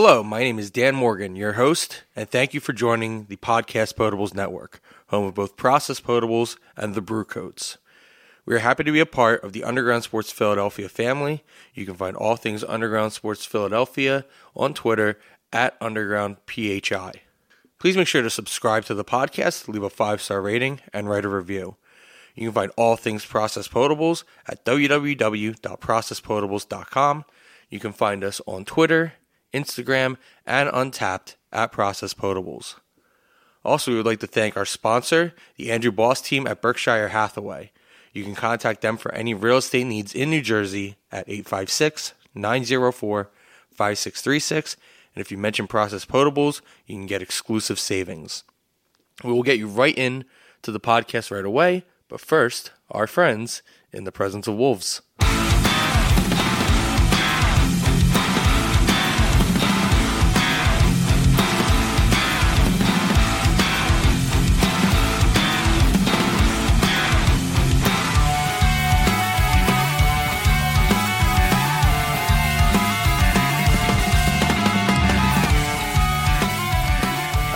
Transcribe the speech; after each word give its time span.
Hello, 0.00 0.22
my 0.22 0.38
name 0.38 0.60
is 0.60 0.70
Dan 0.70 0.94
Morgan, 0.94 1.34
your 1.34 1.54
host, 1.54 2.04
and 2.14 2.30
thank 2.30 2.54
you 2.54 2.60
for 2.60 2.72
joining 2.72 3.24
the 3.24 3.34
Podcast 3.34 3.94
Potables 3.94 4.32
Network, 4.32 4.80
home 5.08 5.24
of 5.24 5.34
both 5.34 5.56
Process 5.56 6.00
Potables 6.00 6.56
and 6.76 6.94
the 6.94 7.00
Brew 7.00 7.24
Coats. 7.24 7.78
We 8.46 8.54
are 8.54 8.60
happy 8.60 8.84
to 8.84 8.92
be 8.92 9.00
a 9.00 9.06
part 9.06 9.42
of 9.42 9.52
the 9.52 9.64
Underground 9.64 10.04
Sports 10.04 10.30
Philadelphia 10.30 10.88
family. 10.88 11.42
You 11.74 11.84
can 11.84 11.96
find 11.96 12.16
all 12.16 12.36
things 12.36 12.62
Underground 12.62 13.12
Sports 13.12 13.44
Philadelphia 13.44 14.24
on 14.54 14.72
Twitter 14.72 15.18
at 15.52 15.76
UndergroundPHI. 15.80 17.14
Please 17.80 17.96
make 17.96 18.06
sure 18.06 18.22
to 18.22 18.30
subscribe 18.30 18.84
to 18.84 18.94
the 18.94 19.04
podcast, 19.04 19.66
leave 19.66 19.82
a 19.82 19.90
five 19.90 20.22
star 20.22 20.40
rating, 20.40 20.78
and 20.92 21.10
write 21.10 21.24
a 21.24 21.28
review. 21.28 21.74
You 22.36 22.46
can 22.46 22.54
find 22.54 22.70
all 22.76 22.94
things 22.94 23.26
Process 23.26 23.66
Potables 23.66 24.22
at 24.46 24.64
www.processpotables.com. 24.64 27.24
You 27.68 27.80
can 27.80 27.92
find 27.92 28.22
us 28.22 28.40
on 28.46 28.64
Twitter, 28.64 29.14
Instagram, 29.52 30.16
and 30.46 30.68
Untappd 30.70 31.36
at 31.52 31.72
Process 31.72 32.14
Potables. 32.14 32.74
Also, 33.64 33.90
we 33.90 33.96
would 33.96 34.06
like 34.06 34.20
to 34.20 34.26
thank 34.26 34.56
our 34.56 34.64
sponsor, 34.64 35.34
the 35.56 35.70
Andrew 35.70 35.92
Boss 35.92 36.20
team 36.20 36.46
at 36.46 36.62
Berkshire 36.62 37.08
Hathaway. 37.08 37.72
You 38.12 38.24
can 38.24 38.34
contact 38.34 38.80
them 38.80 38.96
for 38.96 39.12
any 39.12 39.34
real 39.34 39.58
estate 39.58 39.86
needs 39.86 40.14
in 40.14 40.30
New 40.30 40.40
Jersey 40.40 40.96
at 41.12 41.28
856 41.28 42.14
904 42.34 43.30
5636. 43.70 44.76
And 45.14 45.20
if 45.20 45.30
you 45.30 45.38
mention 45.38 45.66
Process 45.66 46.04
Potables, 46.04 46.60
you 46.86 46.96
can 46.96 47.06
get 47.06 47.22
exclusive 47.22 47.78
savings. 47.78 48.44
We 49.24 49.32
will 49.32 49.42
get 49.42 49.58
you 49.58 49.68
right 49.68 49.96
in 49.96 50.24
to 50.62 50.72
the 50.72 50.80
podcast 50.80 51.30
right 51.30 51.44
away. 51.44 51.84
But 52.08 52.20
first, 52.20 52.72
our 52.90 53.06
friends 53.06 53.62
in 53.92 54.04
the 54.04 54.12
presence 54.12 54.48
of 54.48 54.56
wolves. 54.56 55.02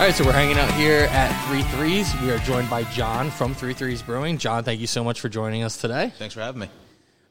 All 0.03 0.08
right, 0.08 0.17
so 0.17 0.25
we're 0.25 0.33
hanging 0.33 0.58
out 0.58 0.69
here 0.72 1.06
at 1.12 1.31
Three 1.47 1.62
Threes. 1.62 2.12
We 2.22 2.33
are 2.33 2.39
joined 2.39 2.69
by 2.69 2.83
John 2.83 3.31
from 3.31 3.55
Three 3.55 3.72
Threes 3.72 4.03
Brewing. 4.03 4.36
John, 4.36 4.64
thank 4.64 4.81
you 4.81 4.89
so 4.89 5.05
much 5.05 5.20
for 5.20 5.28
joining 5.28 5.62
us 5.62 5.77
today. 5.77 6.12
Thanks 6.19 6.34
for 6.34 6.41
having 6.41 6.62
me. 6.62 6.69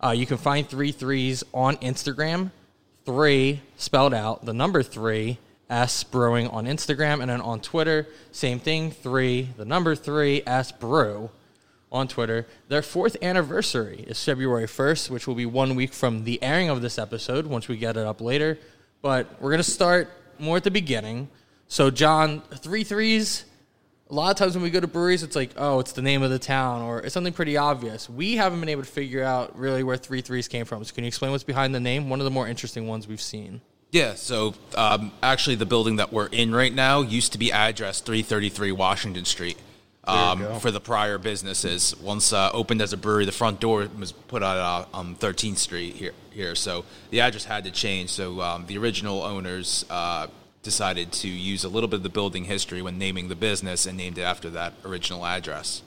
Uh, 0.02 0.12
you 0.12 0.26
can 0.26 0.38
find 0.38 0.66
Three 0.66 0.94
Threes 0.94 1.44
on 1.54 1.76
Instagram, 1.80 2.52
three 3.04 3.60
spelled 3.76 4.14
out, 4.14 4.46
the 4.46 4.54
number 4.54 4.84
three, 4.84 5.38
S 5.70 6.06
Brewing 6.06 6.48
on 6.48 6.66
Instagram, 6.66 7.20
and 7.20 7.30
then 7.30 7.42
on 7.42 7.60
Twitter, 7.60 8.08
same 8.32 8.58
thing, 8.58 8.90
three, 8.90 9.50
the 9.58 9.66
number 9.66 9.94
three, 9.94 10.42
S 10.48 10.72
Brew 10.72 11.30
on 11.92 12.08
Twitter. 12.08 12.48
Their 12.70 12.82
fourth 12.82 13.18
anniversary 13.22 14.06
is 14.08 14.24
February 14.24 14.68
1st, 14.68 15.10
which 15.10 15.28
will 15.28 15.36
be 15.36 15.46
one 15.46 15.76
week 15.76 15.92
from 15.92 16.24
the 16.24 16.42
airing 16.42 16.70
of 16.70 16.82
this 16.82 16.98
episode 16.98 17.48
once 17.48 17.68
we 17.68 17.76
get 17.76 17.98
it 17.98 18.08
up 18.08 18.22
later. 18.22 18.58
But 19.02 19.28
we're 19.42 19.50
going 19.52 19.58
to 19.58 19.70
start 19.70 20.10
more 20.40 20.56
at 20.56 20.64
the 20.64 20.72
beginning. 20.72 21.28
So, 21.72 21.90
John, 21.90 22.42
three 22.56 22.84
threes. 22.84 23.46
A 24.10 24.14
lot 24.14 24.30
of 24.30 24.36
times 24.36 24.56
when 24.56 24.62
we 24.62 24.70
go 24.72 24.82
to 24.82 24.88
breweries, 24.88 25.24
it's 25.24 25.38
like, 25.38 25.52
oh, 25.56 25.80
it's 25.80 25.94
the 25.94 26.02
name 26.02 26.22
of 26.22 26.30
the 26.30 26.38
town, 26.38 26.82
or 26.82 27.00
it's 27.00 27.14
something 27.14 27.32
pretty 27.32 27.56
obvious. 27.56 28.10
We 28.10 28.36
haven't 28.36 28.60
been 28.60 28.68
able 28.68 28.84
to 28.84 28.90
figure 28.90 29.24
out 29.24 29.58
really 29.58 29.82
where 29.82 29.96
three 29.96 30.20
threes 30.20 30.50
came 30.50 30.66
from. 30.66 30.84
So, 30.84 30.94
can 30.94 31.06
you 31.06 31.08
explain 31.08 31.32
what's 31.32 31.46
behind 31.46 31.74
the 31.74 31.80
name? 31.80 32.10
One 32.10 32.20
of 32.20 32.26
the 32.26 32.30
more 32.30 32.46
interesting 32.46 32.90
ones 32.90 33.08
we've 33.08 33.22
seen. 33.22 33.62
Yeah, 33.92 34.16
so 34.16 34.54
um, 34.76 35.14
actually, 35.24 35.56
the 35.56 35.66
building 35.66 35.96
that 35.96 36.12
we're 36.12 36.28
in 36.28 36.54
right 36.54 36.74
now 36.74 37.04
used 37.04 37.32
to 37.32 37.38
be 37.38 37.54
address 37.54 38.02
333 38.02 38.74
Washington 38.74 39.24
Street. 39.24 39.58
Um, 40.04 40.60
for 40.60 40.72
the 40.72 40.82
prior 40.82 41.18
businesses, 41.18 41.96
once 42.02 42.34
uh, 42.34 42.50
opened 42.54 42.82
as 42.82 42.92
a 42.92 42.98
brewery, 42.98 43.24
the 43.24 43.32
front 43.32 43.62
door 43.62 43.88
was 43.98 44.12
put 44.12 44.44
on 44.44 44.58
uh, 44.58 44.86
on 44.94 45.16
13th 45.16 45.58
Street 45.58 45.96
here. 45.96 46.12
Here, 46.32 46.56
so 46.56 46.84
the 47.12 47.22
address 47.22 47.46
had 47.46 47.64
to 47.64 47.72
change. 47.72 48.10
So 48.10 48.42
um, 48.42 48.66
the 48.66 48.78
original 48.78 49.22
owners 49.22 49.86
uh, 49.90 50.28
decided 50.64 51.12
to 51.12 51.28
use 51.28 51.64
a 51.64 51.70
little 51.70 51.88
bit 51.88 51.98
of 51.98 52.04
the 52.04 52.10
building 52.10 52.46
history 52.46 52.82
when 52.82 52.98
naming 52.98 53.30
the 53.30 53.36
business 53.36 53.86
and 53.86 53.98
named 53.98 54.18
it 54.18 54.24
after 54.24 54.50
that 54.52 54.74
original 54.86 55.26
address. 55.26 55.82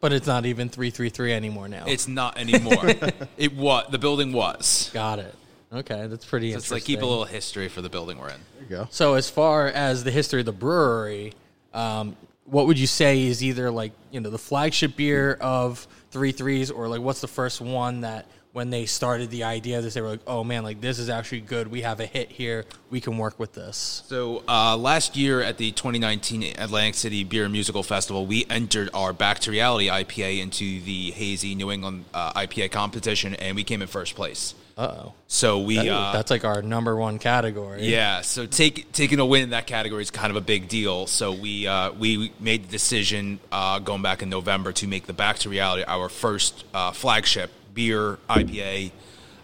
But 0.00 0.12
it's 0.12 0.26
not 0.26 0.46
even 0.46 0.68
333 0.68 1.32
anymore 1.32 1.68
now. 1.68 1.84
It's 1.86 2.08
not 2.08 2.36
anymore. 2.36 2.84
it 3.36 3.54
was 3.54 3.86
the 3.90 3.98
building 3.98 4.32
was. 4.32 4.90
Got 4.92 5.20
it. 5.20 5.34
Okay, 5.72 6.06
that's 6.06 6.24
pretty 6.24 6.52
So 6.52 6.58
it's 6.58 6.70
like 6.70 6.84
keep 6.84 7.00
a 7.02 7.06
little 7.06 7.24
history 7.24 7.68
for 7.68 7.80
the 7.80 7.88
building 7.88 8.18
we're 8.18 8.28
in. 8.28 8.40
There 8.54 8.62
you 8.62 8.68
go. 8.68 8.88
So 8.90 9.14
as 9.14 9.30
far 9.30 9.68
as 9.68 10.04
the 10.04 10.10
history 10.10 10.40
of 10.40 10.46
the 10.46 10.52
brewery, 10.52 11.32
um, 11.72 12.16
what 12.44 12.66
would 12.66 12.78
you 12.78 12.86
say 12.86 13.22
is 13.22 13.42
either 13.42 13.70
like 13.70 13.92
you 14.10 14.20
know 14.20 14.28
the 14.28 14.38
flagship 14.38 14.96
beer 14.96 15.34
of 15.40 15.86
Three 16.12 16.32
Threes, 16.32 16.70
or 16.70 16.88
like 16.88 17.00
what's 17.00 17.20
the 17.20 17.28
first 17.28 17.60
one 17.60 18.02
that 18.02 18.26
when 18.52 18.68
they 18.68 18.84
started 18.84 19.30
the 19.30 19.44
idea 19.44 19.78
of 19.78 19.84
this, 19.84 19.94
they 19.94 20.02
were 20.02 20.10
like, 20.10 20.20
oh 20.26 20.44
man, 20.44 20.62
like 20.62 20.80
this 20.80 20.98
is 20.98 21.08
actually 21.08 21.40
good. 21.40 21.68
We 21.68 21.80
have 21.80 22.00
a 22.00 22.06
hit 22.06 22.30
here. 22.30 22.66
We 22.90 23.00
can 23.00 23.16
work 23.16 23.38
with 23.38 23.54
this. 23.54 24.02
So 24.06 24.44
uh, 24.46 24.76
last 24.76 25.16
year 25.16 25.40
at 25.40 25.56
the 25.56 25.72
2019 25.72 26.54
Atlantic 26.58 26.94
City 26.94 27.24
Beer 27.24 27.48
Musical 27.48 27.82
Festival, 27.82 28.26
we 28.26 28.44
entered 28.50 28.90
our 28.92 29.14
Back 29.14 29.38
to 29.40 29.50
Reality 29.50 29.88
IPA 29.88 30.40
into 30.40 30.80
the 30.82 31.12
Hazy 31.12 31.54
New 31.54 31.70
England 31.70 32.04
uh, 32.12 32.32
IPA 32.34 32.72
competition, 32.72 33.34
and 33.34 33.56
we 33.56 33.64
came 33.64 33.80
in 33.80 33.88
first 33.88 34.14
place. 34.14 34.54
Uh 34.76 34.94
oh, 35.04 35.14
So 35.26 35.58
we, 35.60 35.78
uh, 35.78 36.12
that's 36.12 36.30
like 36.30 36.44
our 36.44 36.62
number 36.62 36.96
one 36.96 37.18
category. 37.18 37.84
yeah. 37.86 38.22
So 38.22 38.46
take, 38.46 38.90
taking 38.92 39.18
a 39.20 39.26
win 39.26 39.42
in 39.42 39.50
that 39.50 39.66
category 39.66 40.02
is 40.02 40.10
kind 40.10 40.30
of 40.30 40.36
a 40.36 40.40
big 40.40 40.68
deal. 40.68 41.06
So 41.06 41.32
we 41.32 41.66
uh, 41.66 41.92
we 41.92 42.32
made 42.40 42.64
the 42.64 42.68
decision 42.70 43.38
uh, 43.52 43.78
going 43.80 44.00
back 44.02 44.22
in 44.22 44.30
November 44.30 44.72
to 44.72 44.86
make 44.86 45.06
the 45.06 45.12
Back 45.12 45.38
to 45.40 45.50
Reality 45.50 45.84
our 45.86 46.08
first 46.08 46.64
uh, 46.72 46.92
flagship 46.92 47.50
beer 47.74 48.18
IPA. 48.30 48.92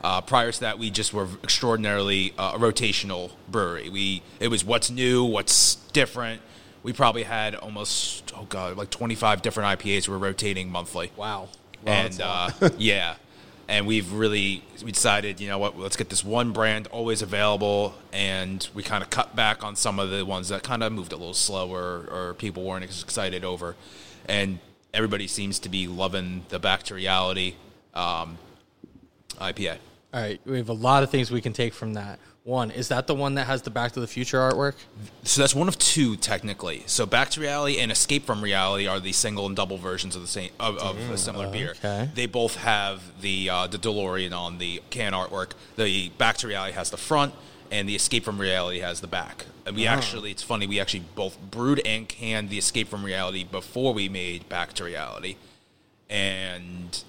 Uh, 0.02 0.20
prior 0.20 0.50
to 0.52 0.60
that, 0.60 0.78
we 0.78 0.90
just 0.90 1.12
were 1.12 1.26
extraordinarily 1.44 2.32
uh, 2.38 2.52
a 2.54 2.58
rotational 2.58 3.32
brewery. 3.48 3.88
We 3.90 4.22
it 4.40 4.48
was 4.48 4.64
what's 4.64 4.90
new, 4.90 5.24
what's 5.24 5.74
different. 5.92 6.40
We 6.82 6.92
probably 6.92 7.24
had 7.24 7.54
almost 7.54 8.32
oh 8.36 8.46
god, 8.48 8.76
like 8.78 8.90
twenty 8.90 9.14
five 9.16 9.42
different 9.42 9.78
IPAs 9.80 10.08
we 10.08 10.14
we're 10.14 10.24
rotating 10.26 10.70
monthly 10.70 11.10
Wow. 11.16 11.48
and 11.84 12.18
uh, 12.22 12.50
yeah, 12.78 13.16
and 13.68 13.86
we've 13.86 14.12
really 14.12 14.64
we 14.82 14.90
decided, 14.90 15.40
you 15.40 15.48
know 15.48 15.58
what, 15.58 15.78
let's 15.78 15.96
get 15.96 16.08
this 16.08 16.24
one 16.24 16.52
brand 16.52 16.86
always 16.88 17.20
available, 17.20 17.94
and 18.12 18.66
we 18.74 18.82
kind 18.82 19.04
of 19.04 19.10
cut 19.10 19.36
back 19.36 19.62
on 19.62 19.76
some 19.76 19.98
of 19.98 20.10
the 20.10 20.24
ones 20.24 20.48
that 20.48 20.62
kind 20.62 20.82
of 20.82 20.90
moved 20.92 21.12
a 21.12 21.16
little 21.16 21.34
slower 21.34 22.08
or 22.10 22.34
people 22.34 22.64
weren't 22.64 22.84
as 22.84 23.02
excited 23.02 23.44
over, 23.44 23.76
and 24.26 24.58
everybody 24.94 25.26
seems 25.26 25.58
to 25.60 25.68
be 25.68 25.86
loving 25.86 26.46
the 26.48 26.58
Back 26.58 26.82
to 26.84 26.94
Reality 26.94 27.54
um, 27.94 28.38
IPA. 29.36 29.76
All 30.14 30.22
right, 30.22 30.40
we 30.46 30.56
have 30.56 30.70
a 30.70 30.72
lot 30.74 31.02
of 31.02 31.10
things 31.10 31.30
we 31.30 31.42
can 31.42 31.52
take 31.52 31.74
from 31.74 31.92
that. 31.92 32.18
One 32.48 32.70
is 32.70 32.88
that 32.88 33.06
the 33.06 33.14
one 33.14 33.34
that 33.34 33.46
has 33.46 33.60
the 33.60 33.68
Back 33.68 33.92
to 33.92 34.00
the 34.00 34.06
Future 34.06 34.38
artwork. 34.38 34.72
So 35.22 35.42
that's 35.42 35.54
one 35.54 35.68
of 35.68 35.76
two 35.76 36.16
technically. 36.16 36.82
So 36.86 37.04
Back 37.04 37.28
to 37.32 37.42
Reality 37.42 37.78
and 37.78 37.92
Escape 37.92 38.24
from 38.24 38.42
Reality 38.42 38.86
are 38.86 38.98
the 38.98 39.12
single 39.12 39.44
and 39.44 39.54
double 39.54 39.76
versions 39.76 40.16
of 40.16 40.22
the 40.22 40.28
same 40.28 40.50
of, 40.58 40.78
of 40.78 40.96
a 41.10 41.18
similar 41.18 41.50
beer. 41.50 41.74
They 42.14 42.24
both 42.24 42.56
have 42.56 43.20
the 43.20 43.50
uh, 43.50 43.66
the 43.66 43.76
DeLorean 43.76 44.32
on 44.32 44.56
the 44.56 44.80
can 44.88 45.12
artwork. 45.12 45.50
The 45.76 46.08
Back 46.16 46.38
to 46.38 46.48
Reality 46.48 46.72
has 46.72 46.88
the 46.88 46.96
front, 46.96 47.34
and 47.70 47.86
the 47.86 47.94
Escape 47.94 48.24
from 48.24 48.40
Reality 48.40 48.78
has 48.78 49.02
the 49.02 49.08
back. 49.08 49.44
And 49.66 49.76
we 49.76 49.86
actually, 49.86 50.30
it's 50.30 50.42
funny, 50.42 50.66
we 50.66 50.80
actually 50.80 51.04
both 51.14 51.38
brewed 51.50 51.82
and 51.84 52.08
canned 52.08 52.48
the 52.48 52.56
Escape 52.56 52.88
from 52.88 53.04
Reality 53.04 53.44
before 53.44 53.92
we 53.92 54.08
made 54.08 54.48
Back 54.48 54.72
to 54.74 54.84
Reality, 54.84 55.36
and 56.08 57.04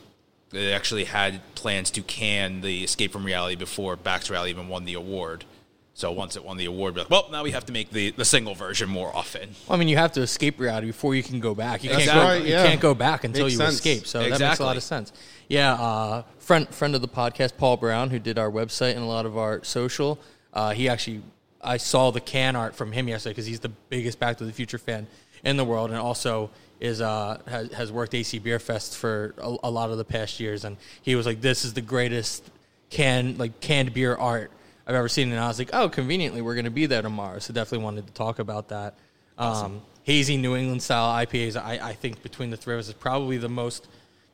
they 0.52 0.74
actually 0.74 1.04
had 1.06 1.42
plans 1.56 1.92
to 1.92 2.02
can 2.02 2.62
the 2.62 2.84
Escape 2.84 3.12
from 3.12 3.26
Reality 3.26 3.56
before 3.56 3.96
Back 3.96 4.22
to 4.24 4.34
Reality 4.34 4.52
even 4.52 4.68
won 4.68 4.86
the 4.86 4.94
award. 4.96 5.46
So 5.94 6.12
once 6.14 6.38
it 6.38 6.46
won 6.46 6.56
the 6.56 6.64
award, 6.66 6.96
we're 6.96 7.02
like, 7.02 7.10
well, 7.10 7.28
now 7.30 7.44
we 7.44 7.52
have 7.52 7.66
to 7.66 7.74
make 7.74 7.90
the, 7.92 8.12
the 8.12 8.24
single 8.24 8.56
version 8.56 8.88
more 8.88 9.14
often. 9.14 9.50
Well, 9.68 9.76
I 9.76 9.80
mean, 9.80 9.90
you 9.90 9.98
have 9.98 10.14
to 10.14 10.22
escape 10.22 10.58
reality 10.58 10.88
before 10.88 11.14
you 11.14 11.22
can 11.22 11.42
go 11.42 11.54
back. 11.54 11.84
You 11.84 11.90
can't 11.90 12.02
Exactly. 12.04 12.22
go. 12.24 12.28
Right, 12.30 12.46
You 12.46 12.70
can't 12.70 12.80
go 12.80 12.94
back 12.94 13.26
until 13.26 13.44
Makes 13.46 13.54
you 13.54 13.58
sense. 13.60 13.76
escape. 13.76 14.08
So 14.08 14.20
that 14.30 14.40
makes 14.40 14.60
a 14.60 14.64
lot 14.64 14.78
of 14.78 14.84
sense. 14.84 15.12
Yeah, 15.50 15.74
uh, 15.74 16.24
friend 16.38 16.70
friend 16.70 16.96
of 16.96 17.02
the 17.02 17.08
podcast, 17.10 17.58
Paul 17.58 17.76
Brown, 17.76 18.12
who 18.12 18.20
did 18.20 18.40
our 18.40 18.50
website 18.50 18.92
and 18.94 19.02
a 19.02 19.06
lot 19.08 19.26
of 19.26 19.38
our 19.38 19.62
social. 19.64 20.20
Uh, 20.54 20.72
he 20.72 20.88
actually, 20.88 21.22
I 21.62 21.76
saw 21.78 22.12
the 22.12 22.22
can 22.22 22.56
art 22.56 22.76
from 22.76 22.94
him 22.94 23.10
yesterday 23.10 23.32
because 23.34 23.46
he's 23.48 23.60
the 23.60 23.70
biggest 23.90 24.20
Back 24.20 24.38
to 24.38 24.46
the 24.46 24.54
Future 24.54 24.78
fan 24.78 25.06
in 25.44 25.58
the 25.58 25.66
world, 25.66 25.90
and 25.90 26.00
also 26.00 26.50
is 26.80 27.02
uh, 27.02 27.40
has, 27.48 27.72
has 27.74 27.92
worked 27.92 28.14
AC 28.14 28.40
Beer 28.40 28.60
Fest 28.60 28.98
for 28.98 29.34
a, 29.38 29.56
a 29.64 29.72
lot 29.72 29.92
of 29.92 29.98
the 29.98 30.06
past 30.06 30.40
years, 30.40 30.64
and 30.64 30.78
he 31.02 31.16
was 31.16 31.26
like, 31.26 31.42
"This 31.42 31.66
is 31.66 31.74
the 31.74 31.82
greatest 31.82 32.50
can 32.90 33.38
like 33.38 33.60
canned 33.60 33.94
beer 33.94 34.16
art 34.16 34.52
I've 34.88 34.96
ever 34.96 35.10
seen." 35.10 35.32
And 35.32 35.40
I 35.40 35.48
was 35.48 35.60
like, 35.60 35.72
"Oh, 35.74 35.90
conveniently, 35.90 36.42
we're 36.42 36.56
going 36.56 36.66
to 36.66 36.72
be 36.72 36.86
there 36.86 37.02
tomorrow." 37.02 37.40
So 37.40 37.54
definitely 37.54 37.84
wanted 37.84 38.08
to 38.08 38.14
talk 38.14 38.40
about 38.40 38.70
that. 38.70 38.96
Um, 39.38 39.82
hazy 40.04 40.38
New 40.38 40.56
England 40.56 40.82
style 40.82 41.26
IPAs, 41.26 41.56
I, 41.56 41.80
I 41.82 41.94
think 41.94 42.22
between 42.24 42.50
the 42.50 42.58
three 42.58 42.74
of 42.74 42.80
us 42.80 42.88
is 42.88 42.94
probably 42.94 43.38
the 43.38 43.50
most 43.50 43.88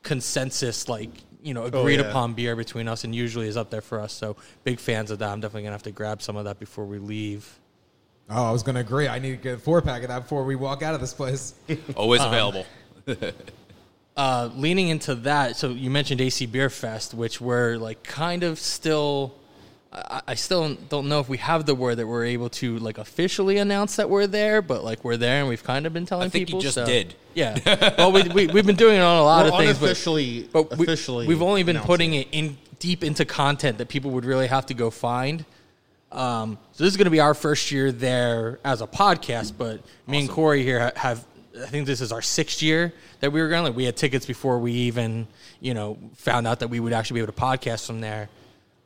consensus, 0.03 0.88
like 0.88 1.09
you 1.44 1.53
know, 1.53 1.65
agreed 1.65 2.00
yeah. 2.00 2.07
upon 2.07 2.33
beer 2.33 2.56
between 2.56 2.88
us, 2.88 3.03
and 3.03 3.13
usually 3.13 3.47
is 3.47 3.57
up 3.57 3.69
there 3.69 3.81
for 3.81 4.00
us. 4.00 4.13
So 4.13 4.36
big 4.63 4.80
fans 4.80 5.12
of 5.12 5.19
that. 5.19 5.30
I'm 5.30 5.42
definitely 5.42 5.63
gonna 5.63 5.74
have 5.74 5.83
to 5.83 5.92
grab 5.92 6.21
some 6.21 6.36
of 6.38 6.45
that 6.45 6.59
before 6.59 6.86
we 6.86 6.97
leave. 6.97 7.59
Oh, 8.30 8.44
I 8.44 8.51
was 8.51 8.63
going 8.63 8.75
to 8.75 8.81
agree. 8.81 9.07
I 9.07 9.19
need 9.19 9.31
to 9.31 9.38
get 9.38 9.56
a 9.56 9.57
four 9.57 9.81
pack 9.81 10.01
of 10.01 10.10
that 10.10 10.24
before 10.24 10.44
we 10.45 10.56
walk 10.56 10.81
out 10.81 10.95
of 10.95 11.01
this 11.01 11.13
place. 11.13 11.54
Always 11.95 12.22
available. 12.24 12.66
Uh, 14.18 14.50
leaning 14.56 14.88
into 14.88 15.13
that, 15.13 15.57
so 15.57 15.72
you 15.72 15.89
mentioned 15.89 16.22
AC 16.22 16.45
Beer 16.45 16.69
Fest, 16.69 17.13
which 17.13 17.42
we're 17.42 17.75
like 17.75 18.01
kind 18.04 18.44
of 18.44 18.57
still. 18.60 19.36
I, 19.92 20.22
I 20.30 20.36
still 20.36 20.75
don't 20.88 21.10
know 21.10 21.19
if 21.19 21.27
we 21.27 21.36
have 21.39 21.66
the 21.66 21.75
word 21.75 21.95
that 21.95 22.07
we're 22.07 22.24
able 22.24 22.48
to 22.51 22.77
like 22.80 22.98
officially 22.98 23.57
announce 23.57 23.98
that 23.98 24.10
we're 24.10 24.25
there, 24.25 24.62
but 24.62 24.86
like 24.86 25.04
we're 25.04 25.18
there 25.18 25.42
and 25.42 25.50
we've 25.50 25.66
kind 25.66 25.86
of 25.86 25.92
been 25.92 26.06
telling 26.06 26.31
people. 26.31 26.60
I 26.60 26.62
think 26.62 26.63
you 26.63 26.66
just 26.66 26.75
so- 26.75 26.86
did. 26.86 27.13
Yeah. 27.33 27.94
Well, 27.98 28.13
we, 28.13 28.24
we 28.30 28.48
we've 28.48 28.66
been 28.66 28.78
doing 28.78 28.95
it 28.95 29.01
on 29.01 29.18
a 29.18 29.21
lot 29.21 29.48
We're 29.48 29.51
of 29.51 29.57
things, 29.57 29.80
but- 29.80 29.86
unofficially- 29.88 30.50
but, 30.50 30.78
we, 30.78 30.86
officially 30.86 31.28
we've 31.28 31.42
only 31.42 31.63
been 31.63 31.75
announcing 31.75 31.88
putting 31.88 32.13
it 32.13 32.30
in 32.31 32.57
deep 32.80 33.04
into 33.04 33.25
content 33.25 33.80
that 33.80 33.89
people 33.89 34.12
would 34.12 34.24
really 34.24 34.48
have 34.48 34.66
to 34.68 34.74
go 34.74 34.89
find. 34.89 35.44
Um, 36.12 36.57
so 36.72 36.84
this 36.84 36.94
is 36.94 36.98
going 36.98 37.06
to 37.06 37.12
be 37.12 37.19
our 37.19 37.34
first 37.34 37.72
year 37.72 37.92
there 37.92 38.60
as 38.63 38.81
a 38.81 38.88
podcast, 38.88 39.54
but 39.57 39.81
me 40.07 40.19
and 40.22 40.30
Corey 40.30 40.63
here 40.63 40.80
ha- 40.80 40.92
have. 40.96 41.25
I 41.62 41.68
think 41.68 41.88
this 41.88 42.02
is 42.02 42.12
our 42.12 42.22
sixth 42.22 42.62
year 42.62 42.94
that 43.22 43.31
we 43.31 43.42
were 43.42 43.48
going. 43.50 43.63
Like 43.63 43.75
we 43.75 43.86
had 43.86 43.96
tickets 43.96 44.25
before 44.25 44.60
we 44.60 44.72
even, 44.74 45.25
you 45.62 45.74
know, 45.74 45.98
found 46.16 46.48
out 46.48 46.60
that 46.60 46.68
we 46.69 46.80
would 46.81 46.92
actually 46.94 47.16
be 47.22 47.24
able 47.24 47.34
to 47.34 47.40
podcast 47.40 47.88
from 47.88 48.02
there. 48.02 48.28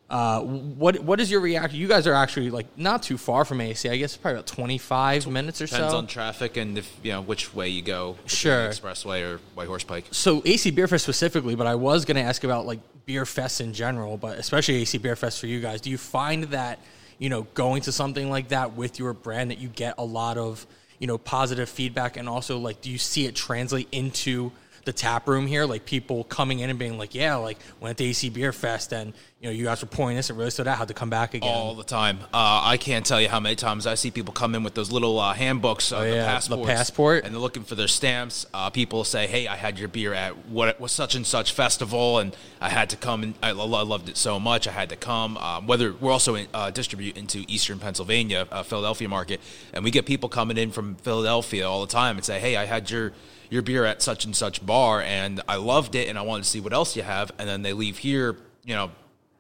Uh, 0.10 0.42
what 0.42 1.00
what 1.00 1.19
is 1.19 1.30
your 1.30 1.39
reaction? 1.42 1.80
You 1.80 1.88
guys 1.88 2.07
are 2.07 2.13
actually 2.13 2.50
like 2.50 2.66
not 2.77 3.04
too 3.04 3.18
far 3.18 3.45
from 3.45 3.62
AC. 3.62 3.88
I 3.89 3.98
guess 3.98 4.18
probably 4.18 4.38
about 4.39 4.48
twenty 4.48 4.77
five 4.80 5.27
minutes 5.27 5.62
or 5.62 5.68
Depends 5.68 5.92
so. 5.92 5.98
on 5.98 6.07
traffic 6.07 6.57
and 6.57 6.77
if 6.80 6.92
you 7.04 7.12
know 7.12 7.21
which 7.21 7.54
way 7.54 7.69
you 7.69 7.81
go. 7.83 8.18
Sure. 8.25 8.69
expressway 8.69 9.21
or 9.24 9.39
White 9.56 9.68
Horse 9.68 9.83
Pike. 9.83 10.06
so 10.12 10.42
AC 10.45 10.71
Beer 10.71 10.88
Fest 10.88 11.04
specifically, 11.04 11.54
but 11.56 11.68
I 11.68 11.75
was 11.75 12.06
going 12.06 12.16
to 12.18 12.24
ask 12.24 12.44
about 12.44 12.66
like 12.66 12.80
beer 13.06 13.24
fests 13.24 13.62
in 13.62 13.74
general, 13.74 14.18
but 14.18 14.38
especially 14.39 14.75
AC 14.77 14.98
Beer 15.00 15.16
Fest 15.16 15.39
for 15.39 15.45
you 15.48 15.60
guys. 15.60 15.80
Do 15.81 15.89
you 15.92 15.98
find 15.98 16.45
that 16.45 16.80
you 17.19 17.30
know 17.30 17.44
going 17.54 17.83
to 17.83 17.92
something 17.92 18.31
like 18.31 18.48
that 18.48 18.75
with 18.75 18.98
your 18.98 19.13
brand 19.13 19.51
that 19.51 19.60
you 19.60 19.68
get 19.68 19.94
a 20.00 20.04
lot 20.04 20.38
of 20.38 20.66
you 20.98 21.06
know 21.06 21.19
positive 21.19 21.69
feedback, 21.69 22.18
and 22.18 22.27
also 22.27 22.57
like 22.57 22.81
do 22.81 22.89
you 22.89 22.98
see 22.98 23.25
it 23.27 23.36
translate 23.36 23.88
into 23.92 24.51
the 24.85 24.93
tap 24.93 25.27
room 25.27 25.47
here, 25.47 25.65
like 25.65 25.85
people 25.85 26.23
coming 26.25 26.59
in 26.59 26.69
and 26.69 26.79
being 26.79 26.97
like, 26.97 27.13
"Yeah, 27.15 27.35
like 27.35 27.57
went 27.79 27.97
to 27.97 28.03
AC 28.05 28.29
Beer 28.29 28.51
Fest, 28.53 28.91
and 28.93 29.13
you 29.41 29.47
know 29.47 29.51
you 29.51 29.63
guys 29.65 29.81
were 29.81 29.87
pouring 29.87 30.15
this, 30.17 30.29
it 30.29 30.33
really 30.33 30.49
stood 30.51 30.67
out. 30.67 30.77
Had 30.77 30.87
to 30.89 30.93
come 30.93 31.09
back 31.09 31.33
again." 31.33 31.49
all 31.49 31.75
the 31.75 31.83
time. 31.83 32.19
Uh, 32.33 32.61
I 32.63 32.77
can't 32.77 33.05
tell 33.05 33.19
you 33.21 33.29
how 33.29 33.39
many 33.39 33.55
times 33.55 33.85
I 33.87 33.95
see 33.95 34.11
people 34.11 34.33
come 34.33 34.55
in 34.55 34.63
with 34.63 34.73
those 34.75 34.91
little 34.91 35.19
uh, 35.19 35.33
handbooks, 35.33 35.91
uh, 35.91 35.97
Oh, 35.97 36.01
the 36.03 36.09
yeah, 36.09 36.15
the 36.15 36.25
passports, 36.27 36.67
passport. 36.69 37.25
and 37.25 37.33
they're 37.33 37.41
looking 37.41 37.63
for 37.63 37.75
their 37.75 37.87
stamps. 37.87 38.45
Uh, 38.53 38.69
people 38.69 39.03
say, 39.03 39.27
"Hey, 39.27 39.47
I 39.47 39.55
had 39.55 39.77
your 39.79 39.87
beer 39.89 40.13
at 40.13 40.47
what 40.47 40.79
was 40.79 40.91
such 40.91 41.15
and 41.15 41.25
such 41.25 41.51
festival, 41.53 42.19
and 42.19 42.35
I 42.61 42.69
had 42.69 42.89
to 42.91 42.95
come, 42.97 43.23
and 43.23 43.33
I, 43.43 43.51
lo- 43.51 43.73
I 43.79 43.83
loved 43.83 44.09
it 44.09 44.17
so 44.17 44.39
much, 44.39 44.67
I 44.67 44.71
had 44.71 44.89
to 44.89 44.95
come." 44.95 45.37
Um, 45.37 45.67
whether 45.67 45.93
we're 45.93 46.11
also 46.11 46.35
in, 46.35 46.47
uh, 46.53 46.71
distribute 46.71 47.17
into 47.17 47.43
Eastern 47.47 47.79
Pennsylvania, 47.79 48.47
uh, 48.51 48.63
Philadelphia 48.63 49.07
market, 49.09 49.41
and 49.73 49.83
we 49.83 49.91
get 49.91 50.05
people 50.05 50.29
coming 50.29 50.57
in 50.57 50.71
from 50.71 50.95
Philadelphia 50.95 51.67
all 51.69 51.81
the 51.81 51.91
time 51.91 52.15
and 52.17 52.25
say, 52.25 52.39
"Hey, 52.39 52.55
I 52.57 52.65
had 52.65 52.89
your." 52.89 53.11
Your 53.49 53.61
beer 53.61 53.85
at 53.85 54.01
such 54.01 54.25
and 54.25 54.35
such 54.35 54.63
bar, 54.65 55.01
and 55.01 55.41
I 55.47 55.55
loved 55.55 55.95
it, 55.95 56.07
and 56.07 56.19
I 56.19 56.21
wanted 56.21 56.43
to 56.43 56.49
see 56.49 56.59
what 56.59 56.73
else 56.73 56.95
you 56.95 57.01
have. 57.01 57.31
And 57.39 57.49
then 57.49 57.63
they 57.63 57.73
leave 57.73 57.97
here, 57.97 58.37
you 58.63 58.75
know, 58.75 58.91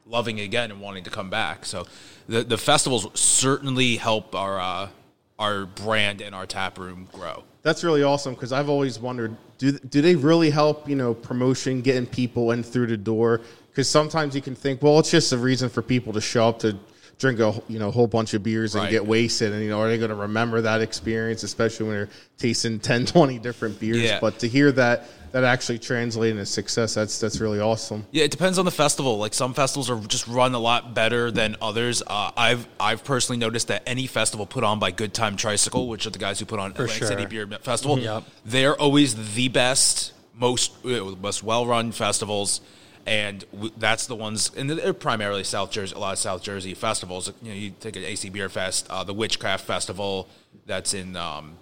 loving 0.07 0.39
again 0.39 0.71
and 0.71 0.81
wanting 0.81 1.03
to 1.03 1.09
come 1.09 1.29
back. 1.29 1.65
So 1.65 1.85
the 2.27 2.43
the 2.43 2.57
festivals 2.57 3.07
certainly 3.19 3.97
help 3.97 4.35
our 4.35 4.59
uh, 4.59 4.89
our 5.37 5.65
brand 5.65 6.21
and 6.21 6.35
our 6.35 6.45
tap 6.45 6.77
room 6.77 7.07
grow. 7.13 7.43
That's 7.61 7.83
really 7.83 8.03
awesome 8.03 8.33
because 8.33 8.51
I've 8.51 8.69
always 8.69 8.99
wondered 8.99 9.35
do 9.57 9.73
do 9.73 10.01
they 10.01 10.15
really 10.15 10.49
help 10.49 10.89
you 10.89 10.95
know 10.95 11.13
promotion 11.13 11.81
getting 11.81 12.05
people 12.05 12.51
in 12.51 12.63
through 12.63 12.87
the 12.87 12.97
door? 12.97 13.41
Because 13.69 13.87
sometimes 13.87 14.35
you 14.35 14.41
can 14.41 14.55
think, 14.55 14.81
well, 14.81 14.99
it's 14.99 15.11
just 15.11 15.31
a 15.31 15.37
reason 15.37 15.69
for 15.69 15.81
people 15.81 16.11
to 16.13 16.21
show 16.21 16.49
up 16.49 16.59
to 16.59 16.77
drink 17.19 17.39
a 17.39 17.53
you 17.67 17.77
know 17.79 17.91
whole 17.91 18.07
bunch 18.07 18.33
of 18.33 18.41
beers 18.41 18.73
and 18.75 18.83
Right. 18.85 18.91
get 18.91 19.05
wasted, 19.05 19.53
and 19.53 19.61
you 19.61 19.69
know 19.69 19.79
are 19.81 19.87
they 19.89 19.97
going 19.97 20.09
to 20.09 20.15
remember 20.15 20.61
that 20.61 20.81
experience, 20.81 21.43
especially 21.43 21.87
when 21.87 21.95
they're 21.95 22.09
tasting 22.37 22.79
10, 22.79 23.05
20 23.05 23.37
different 23.39 23.79
beers? 23.79 23.97
Yeah. 23.97 24.19
But 24.19 24.39
to 24.39 24.47
hear 24.47 24.71
that 24.73 25.07
that 25.31 25.43
actually 25.43 25.77
translate 25.77 26.31
into 26.31 26.45
success, 26.45 26.95
that's 26.95 27.19
that's 27.19 27.39
really 27.39 27.59
awesome. 27.59 28.05
Yeah, 28.11 28.23
it 28.23 28.31
depends 28.31 28.57
on 28.57 28.65
the 28.65 28.71
festival. 28.71 29.17
Like 29.19 29.33
some 29.35 29.53
festivals 29.53 29.89
are 29.89 29.99
just 30.07 30.27
run 30.27 30.55
a 30.55 30.59
lot 30.59 30.95
better 30.95 31.29
than 31.29 31.55
others. 31.61 32.01
Uh, 32.07 32.31
I've 32.35 32.67
I've 32.79 33.03
personally 33.03 33.37
noticed 33.37 33.67
that 33.67 33.83
any 33.85 34.07
festival 34.07 34.45
put 34.47 34.63
on 34.63 34.79
by 34.79 34.89
Good 34.91 35.13
Time 35.13 35.35
Tricycle, 35.35 35.87
which 35.87 36.07
are 36.07 36.09
the 36.09 36.17
guys 36.19 36.39
who 36.39 36.45
put 36.45 36.59
on 36.59 36.71
Atlantic 36.71 36.95
sure. 36.97 37.07
City 37.07 37.25
Beer 37.27 37.45
Festival, 37.61 37.99
Yep. 37.99 38.23
they're 38.45 38.75
always 38.75 39.35
the 39.35 39.49
best, 39.49 40.13
most 40.33 40.71
uh, 40.85 41.03
most 41.21 41.43
well 41.43 41.65
run 41.67 41.91
festivals. 41.91 42.61
And 43.05 43.43
w- 43.51 43.71
that's 43.77 44.07
the 44.07 44.15
ones, 44.15 44.51
and 44.55 44.69
they're 44.69 44.93
primarily 44.93 45.43
South 45.43 45.71
Jersey. 45.71 45.95
A 45.95 45.99
lot 45.99 46.13
of 46.13 46.19
South 46.19 46.43
Jersey 46.43 46.73
festivals. 46.73 47.31
You 47.41 47.49
know, 47.49 47.55
you 47.55 47.71
take 47.79 47.95
an 47.95 48.03
AC 48.03 48.29
Beer 48.29 48.49
Fest, 48.49 48.87
uh, 48.89 49.03
the 49.03 49.13
Witchcraft 49.13 49.65
Festival, 49.65 50.27
that's 50.65 50.93
in 50.93 51.15
um, 51.15 51.57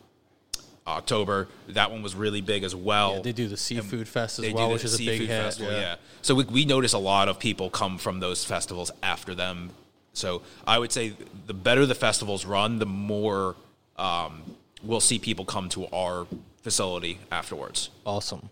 October. 0.86 1.48
That 1.70 1.92
one 1.92 2.02
was 2.02 2.16
really 2.16 2.42
big 2.42 2.64
as 2.64 2.76
well. 2.76 3.16
Yeah, 3.16 3.22
they 3.22 3.34
do 3.34 3.48
the 3.48 3.58
seafood 3.58 4.08
fest 4.08 4.40
as 4.40 4.54
well, 4.54 4.72
which 4.72 4.84
is 4.84 4.96
a 4.96 5.06
big 5.06 5.22
hit. 5.22 5.30
festival, 5.30 5.72
yeah. 5.72 5.96
So 6.22 6.36
we, 6.36 6.44
we 6.46 6.66
notice 6.66 6.94
a 6.94 6.98
lot 6.98 7.30
of 7.30 7.40
people 7.40 7.70
come 7.70 7.98
from 7.98 8.20
those 8.20 8.44
festivals 8.44 8.92
after 9.04 9.36
them. 9.36 9.72
So 10.14 10.42
I 10.66 10.80
would 10.80 10.92
say 10.92 11.14
the 11.46 11.54
better 11.54 11.86
the 11.86 11.96
festivals 11.96 12.46
run, 12.46 12.80
the 12.80 12.86
more 12.86 13.56
um, 13.98 14.44
we'll 14.84 15.00
see 15.00 15.20
people 15.20 15.46
come 15.46 15.70
to 15.70 15.88
our 15.88 16.26
facility 16.62 17.20
afterwards. 17.32 17.90
Awesome. 18.06 18.50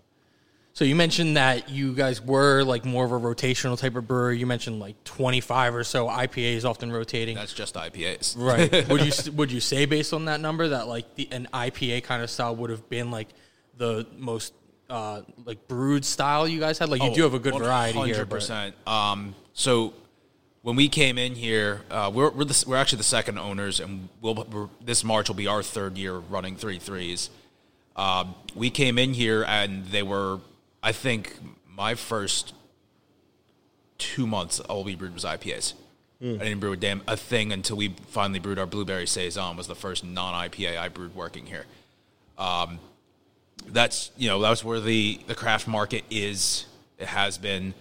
So 0.76 0.84
you 0.84 0.94
mentioned 0.94 1.38
that 1.38 1.70
you 1.70 1.94
guys 1.94 2.22
were 2.22 2.62
like 2.64 2.84
more 2.84 3.06
of 3.06 3.14
a 3.14 3.20
rotational 3.20 3.80
type 3.80 3.96
of 3.96 4.10
brewer. 4.10 4.34
You 4.34 4.46
mentioned 4.46 4.82
like 4.82 5.02
25 5.06 5.74
or 5.74 5.84
so 5.86 6.08
IPAs 6.08 6.66
often 6.66 6.92
rotating. 6.92 7.36
That's 7.36 7.54
just 7.54 7.76
IPAs. 7.76 8.38
right. 8.38 8.88
would 8.90 9.02
you 9.02 9.32
would 9.32 9.54
you 9.54 9.62
say 9.62 9.86
based 9.86 10.12
on 10.12 10.26
that 10.26 10.42
number 10.42 10.68
that 10.68 10.90
like 10.90 11.16
the, 11.16 11.30
an 11.32 11.48
IPA 11.54 12.04
kind 12.04 12.22
of 12.22 12.30
style 12.30 12.58
would 12.58 12.72
have 12.72 12.90
been 12.90 13.10
like 13.10 13.30
the 13.78 14.06
most 14.18 14.54
uh, 14.90 15.22
like 15.46 15.66
brewed 15.70 16.04
style 16.04 16.46
you 16.46 16.60
guys 16.60 16.78
had? 16.78 16.90
Like 16.90 17.02
you 17.02 17.16
do 17.16 17.24
have 17.24 17.34
a 17.34 17.40
good 17.40 17.58
variety 17.58 18.00
here. 18.02 18.26
100%. 18.26 18.74
Um, 18.86 19.34
so 19.54 19.94
when 20.62 20.76
we 20.76 20.90
came 20.90 21.18
in 21.18 21.36
here, 21.36 21.84
uh, 21.90 22.12
we're 22.14 22.32
we're, 22.32 22.44
the, 22.44 22.66
we're 22.68 22.76
actually 22.76 22.98
the 22.98 23.04
second 23.06 23.38
owners, 23.38 23.80
and 23.80 24.10
we'll 24.20 24.36
we're, 24.52 24.68
this 24.84 25.06
March 25.06 25.30
will 25.30 25.36
be 25.36 25.48
our 25.48 25.64
third 25.64 25.98
year 25.98 26.16
running 26.18 26.58
three 26.58 26.80
threes. 26.80 27.30
Um, 27.96 28.36
we 28.56 28.70
came 28.70 29.00
in 29.00 29.14
here, 29.14 29.46
and 29.48 29.86
they 29.86 30.04
were, 30.04 30.40
I 30.86 30.94
think, 30.94 31.36
my 31.68 31.96
first 31.96 32.54
two 33.98 34.26
months. 34.26 34.62
All 34.62 34.84
we 34.86 34.96
brewed 34.96 35.14
was 35.14 35.26
IPAs. 35.26 35.74
I 36.22 36.44
didn't 36.46 36.60
brew 36.60 36.72
a 36.72 36.78
damn 36.78 37.02
a 37.08 37.18
thing 37.18 37.52
until 37.52 37.76
we 37.76 37.90
finally 38.08 38.40
brewed 38.40 38.58
our 38.58 38.66
blueberry 38.66 39.06
saison. 39.06 39.58
Was 39.58 39.68
the 39.68 39.76
first 39.76 40.04
non 40.04 40.34
IPA 40.50 40.78
I 40.78 40.88
brewed 40.88 41.14
working 41.14 41.46
here 41.46 41.66
that's 43.68 44.12
you 44.18 44.28
know 44.28 44.40
that's 44.42 44.64
where 44.64 44.80
the 44.80 45.20
the 45.28 45.36
craft 45.36 45.68
market 45.68 46.04
is. 46.10 46.66
It 46.98 47.08
has 47.08 47.38
been, 47.38 47.74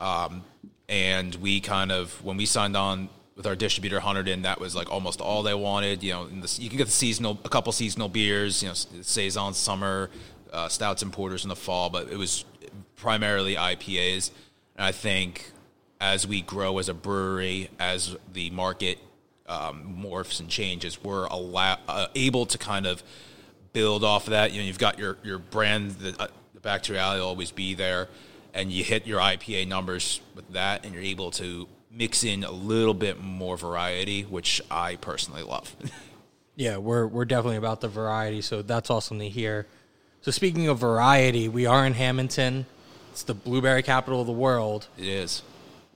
um, 0.00 0.42
and 0.88 1.34
we 1.36 1.60
kind 1.60 1.92
of 1.92 2.22
when 2.24 2.36
we 2.36 2.46
signed 2.46 2.76
on 2.76 3.08
with 3.36 3.46
our 3.46 3.54
distributor 3.54 4.00
Hunterdon, 4.00 4.42
that 4.42 4.58
was 4.58 4.74
like 4.74 4.90
almost 4.90 5.20
all 5.20 5.42
they 5.42 5.54
wanted. 5.54 6.02
You 6.02 6.12
know, 6.12 6.26
in 6.26 6.40
the, 6.40 6.58
you 6.60 6.68
can 6.68 6.78
get 6.78 6.86
the 6.86 6.90
seasonal, 6.92 7.38
a 7.44 7.48
couple 7.48 7.70
seasonal 7.72 8.08
beers, 8.08 8.62
you 8.62 8.68
know, 8.68 8.74
saison 8.74 9.54
summer, 9.54 10.10
uh, 10.52 10.68
stouts 10.68 11.02
and 11.02 11.12
porters 11.12 11.44
in 11.44 11.48
the 11.48 11.56
fall, 11.56 11.88
but 11.88 12.08
it 12.08 12.16
was 12.16 12.44
primarily 12.98 13.54
IPAs. 13.54 14.30
And 14.76 14.84
I 14.84 14.92
think 14.92 15.50
as 16.00 16.26
we 16.26 16.42
grow 16.42 16.78
as 16.78 16.88
a 16.88 16.94
brewery, 16.94 17.70
as 17.78 18.16
the 18.32 18.50
market 18.50 18.98
um, 19.46 20.02
morphs 20.04 20.40
and 20.40 20.48
changes, 20.48 21.02
we're 21.02 21.26
allow- 21.26 21.78
uh, 21.88 22.08
able 22.14 22.46
to 22.46 22.58
kind 22.58 22.86
of 22.86 23.02
build 23.72 24.04
off 24.04 24.26
of 24.26 24.30
that. 24.30 24.52
You 24.52 24.60
know, 24.60 24.66
you've 24.66 24.78
got 24.78 24.98
your 24.98 25.16
your 25.22 25.38
brand, 25.38 25.92
the, 25.92 26.14
uh, 26.20 26.28
the 26.54 26.60
Back 26.60 26.82
to 26.84 26.92
Reality 26.92 27.20
will 27.20 27.28
always 27.28 27.50
be 27.50 27.74
there, 27.74 28.08
and 28.52 28.70
you 28.70 28.84
hit 28.84 29.06
your 29.06 29.20
IPA 29.20 29.68
numbers 29.68 30.20
with 30.34 30.52
that, 30.52 30.84
and 30.84 30.94
you're 30.94 31.02
able 31.02 31.30
to 31.32 31.66
mix 31.90 32.24
in 32.24 32.44
a 32.44 32.50
little 32.50 32.94
bit 32.94 33.20
more 33.20 33.56
variety, 33.56 34.22
which 34.22 34.60
I 34.70 34.96
personally 34.96 35.42
love. 35.42 35.74
Yeah, 36.58 36.78
we're 36.78 37.06
we're 37.06 37.24
definitely 37.24 37.58
about 37.58 37.80
the 37.80 37.86
variety, 37.86 38.40
so 38.40 38.62
that's 38.62 38.90
awesome 38.90 39.20
to 39.20 39.28
hear. 39.28 39.68
So 40.22 40.32
speaking 40.32 40.66
of 40.66 40.80
variety, 40.80 41.48
we 41.48 41.66
are 41.66 41.86
in 41.86 41.92
Hammonton. 41.92 42.66
It's 43.18 43.24
the 43.24 43.34
blueberry 43.34 43.82
capital 43.82 44.20
of 44.20 44.28
the 44.28 44.32
world. 44.32 44.86
it 44.96 45.04
is. 45.04 45.42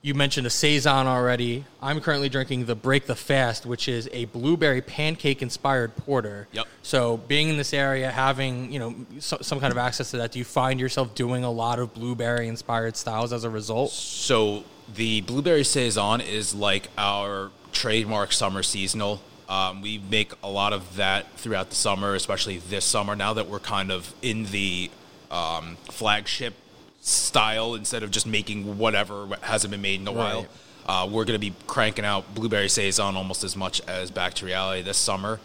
You 0.00 0.12
mentioned 0.12 0.44
a 0.44 0.50
saison 0.50 1.06
already. 1.06 1.64
I'm 1.80 2.00
currently 2.00 2.28
drinking 2.28 2.64
the 2.64 2.74
Break 2.74 3.06
the 3.06 3.14
Fast, 3.14 3.64
which 3.64 3.86
is 3.86 4.08
a 4.12 4.24
blueberry 4.24 4.80
pancake 4.80 5.40
inspired 5.40 5.94
porter. 5.94 6.48
Yep. 6.50 6.66
So 6.82 7.18
being 7.18 7.48
in 7.48 7.56
this 7.56 7.72
area, 7.72 8.10
having 8.10 8.72
you 8.72 8.80
know 8.80 8.96
so, 9.20 9.38
some 9.40 9.60
kind 9.60 9.70
of 9.70 9.78
access 9.78 10.10
to 10.10 10.16
that, 10.16 10.32
do 10.32 10.40
you 10.40 10.44
find 10.44 10.80
yourself 10.80 11.14
doing 11.14 11.44
a 11.44 11.50
lot 11.52 11.78
of 11.78 11.94
blueberry 11.94 12.48
inspired 12.48 12.96
styles 12.96 13.32
as 13.32 13.44
a 13.44 13.50
result? 13.50 13.92
So 13.92 14.64
the 14.92 15.20
blueberry 15.20 15.62
saison 15.62 16.20
is 16.20 16.56
like 16.56 16.88
our 16.98 17.52
trademark 17.70 18.32
summer 18.32 18.64
seasonal. 18.64 19.22
Um, 19.48 19.80
we 19.80 19.98
make 19.98 20.32
a 20.42 20.48
lot 20.48 20.72
of 20.72 20.96
that 20.96 21.30
throughout 21.38 21.70
the 21.70 21.76
summer, 21.76 22.16
especially 22.16 22.58
this 22.58 22.84
summer. 22.84 23.14
Now 23.14 23.34
that 23.34 23.46
we're 23.46 23.60
kind 23.60 23.92
of 23.92 24.12
in 24.22 24.46
the 24.46 24.90
um, 25.30 25.76
flagship 25.88 26.54
style 27.02 27.74
instead 27.74 28.04
of 28.04 28.10
just 28.12 28.26
making 28.26 28.78
whatever 28.78 29.28
hasn't 29.42 29.70
been 29.72 29.82
made 29.82 30.00
in 30.00 30.08
a 30.08 30.12
while. 30.12 30.46
Uh, 30.86 31.08
we're 31.10 31.24
going 31.24 31.38
to 31.38 31.46
be 31.50 31.54
cranking 31.66 32.04
out 32.04 32.34
blueberry 32.34 32.68
saison 32.68 33.16
almost 33.16 33.44
as 33.44 33.56
much 33.56 33.80
as 33.86 34.10
Back 34.10 34.34
to 34.34 34.46
Reality 34.46 34.82
this 34.82 34.96
summer, 34.96 35.38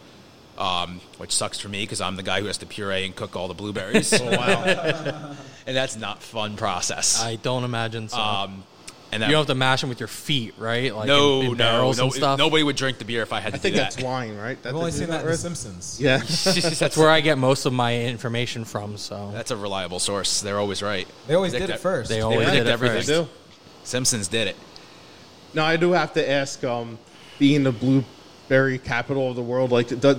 um, 0.57 1.01
which 1.17 1.31
sucks 1.31 1.59
for 1.59 1.67
me 1.67 1.83
because 1.83 1.99
I'm 1.99 2.15
the 2.15 2.23
guy 2.23 2.41
who 2.41 2.47
has 2.47 2.57
to 2.59 2.65
puree 2.65 3.05
and 3.05 3.15
cook 3.15 3.35
all 3.35 3.47
the 3.47 3.53
blueberries. 3.53 4.13
oh 4.21 4.25
wow! 4.25 4.63
and 5.67 5.75
that's 5.75 5.95
not 5.95 6.23
fun 6.23 6.57
process. 6.57 7.21
I 7.21 7.35
don't 7.35 7.63
imagine 7.63 8.09
so. 8.09 8.17
um, 8.17 8.63
and 9.11 9.21
that, 9.23 9.27
you 9.27 9.31
don't 9.31 9.41
have 9.41 9.47
to 9.47 9.55
mash 9.55 9.81
them 9.81 9.89
with 9.89 9.99
your 9.99 10.07
feet, 10.07 10.53
right? 10.57 10.93
Like 10.95 11.07
no, 11.07 11.39
in, 11.39 11.45
in 11.45 11.51
no, 11.53 11.57
barrels 11.57 11.97
no, 11.97 12.05
and 12.05 12.13
stuff. 12.13 12.37
nobody 12.37 12.63
would 12.63 12.75
drink 12.75 12.97
the 12.97 13.05
beer 13.05 13.21
if 13.21 13.31
I 13.31 13.39
had 13.39 13.53
to 13.53 13.55
I 13.55 13.59
think 13.59 13.75
do 13.75 13.81
that's 13.81 13.95
that. 13.95 14.05
wine, 14.05 14.35
right? 14.37 14.61
That's 14.61 14.73
I've 14.73 14.75
only 14.79 14.91
seen 14.91 15.09
that 15.09 15.21
in 15.21 15.27
The? 15.27 15.37
Simpsons. 15.37 15.99
Yeah. 16.01 16.17
That's 16.79 16.97
where 16.97 17.09
I 17.09 17.21
get 17.21 17.37
most 17.37 17.65
of 17.65 17.73
my 17.73 17.95
information 18.01 18.65
from. 18.65 18.97
So 18.97 19.31
That's 19.33 19.51
a 19.51 19.57
reliable 19.57 19.99
source. 19.99 20.41
They're 20.41 20.59
always 20.59 20.83
right. 20.83 21.07
They 21.27 21.35
always 21.35 21.53
They 21.53 21.59
did 21.59 21.67
did- 21.67 21.75
it 21.75 21.79
first. 21.79 22.09
they 22.09 22.21
always 22.21 22.39
predict 22.47 22.65
did 22.65 22.67
it 22.69 22.73
everything. 22.73 22.97
first. 22.97 23.07
They 23.07 23.13
do. 23.23 23.27
Simpsons 23.83 24.27
did 24.27 24.47
it. 24.49 24.55
Now 25.53 25.65
I 25.65 25.77
do 25.77 25.91
have 25.93 26.13
to 26.13 26.29
ask, 26.29 26.63
um, 26.63 26.99
being 27.39 27.63
the 27.63 27.71
blueberry 27.71 28.77
capital 28.79 29.29
of 29.29 29.35
the 29.35 29.41
world, 29.41 29.71
like 29.71 29.87
does, 29.99 30.17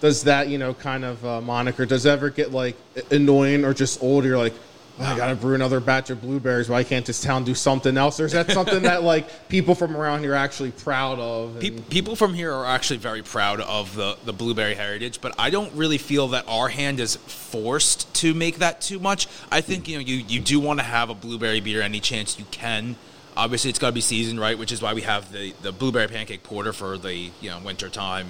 does 0.00 0.24
that 0.24 0.48
you 0.48 0.56
know 0.56 0.72
kind 0.72 1.04
of 1.04 1.24
uh, 1.26 1.40
moniker 1.42 1.84
does 1.84 2.06
it 2.06 2.10
ever 2.10 2.30
get 2.30 2.52
like 2.52 2.76
annoying 3.10 3.64
or 3.64 3.74
just 3.74 4.02
old? 4.02 4.24
You're 4.24 4.38
like, 4.38 4.54
I 5.00 5.16
gotta 5.16 5.34
brew 5.34 5.54
another 5.54 5.80
batch 5.80 6.10
of 6.10 6.20
blueberries. 6.20 6.68
Why 6.68 6.84
can't 6.84 7.06
this 7.06 7.20
town 7.22 7.44
do 7.44 7.54
something 7.54 7.96
else? 7.96 8.20
Or 8.20 8.26
is 8.26 8.32
that 8.32 8.50
something 8.50 8.82
that 8.82 9.02
like 9.02 9.48
people 9.48 9.74
from 9.74 9.96
around 9.96 10.20
here 10.20 10.32
are 10.32 10.36
actually 10.36 10.72
proud 10.72 11.18
of? 11.18 11.56
and- 11.56 11.60
Pe- 11.60 11.82
People 11.90 12.16
from 12.16 12.34
here 12.34 12.52
are 12.52 12.66
actually 12.66 12.98
very 12.98 13.22
proud 13.22 13.60
of 13.60 13.94
the, 13.96 14.16
the 14.24 14.32
blueberry 14.32 14.74
heritage, 14.74 15.20
but 15.20 15.34
I 15.38 15.50
don't 15.50 15.72
really 15.74 15.98
feel 15.98 16.28
that 16.28 16.44
our 16.48 16.68
hand 16.68 17.00
is 17.00 17.16
forced 17.16 18.12
to 18.16 18.34
make 18.34 18.58
that 18.58 18.80
too 18.80 18.98
much. 18.98 19.26
I 19.50 19.60
think 19.60 19.88
you 19.88 19.96
know 19.96 20.00
you, 20.00 20.16
you 20.16 20.40
do 20.40 20.60
want 20.60 20.78
to 20.80 20.84
have 20.84 21.08
a 21.10 21.14
blueberry 21.14 21.60
beer 21.60 21.80
any 21.82 22.00
chance 22.00 22.38
you 22.38 22.44
can. 22.50 22.96
Obviously, 23.36 23.70
it's 23.70 23.78
got 23.78 23.86
to 23.88 23.92
be 23.92 24.00
seasoned 24.00 24.38
right, 24.40 24.58
which 24.58 24.72
is 24.72 24.82
why 24.82 24.92
we 24.92 25.02
have 25.02 25.32
the, 25.32 25.54
the 25.62 25.72
blueberry 25.72 26.08
pancake 26.08 26.42
porter 26.42 26.72
for 26.72 26.98
the 26.98 27.14
you 27.40 27.48
know 27.50 27.58
winter 27.64 27.88
time, 27.88 28.26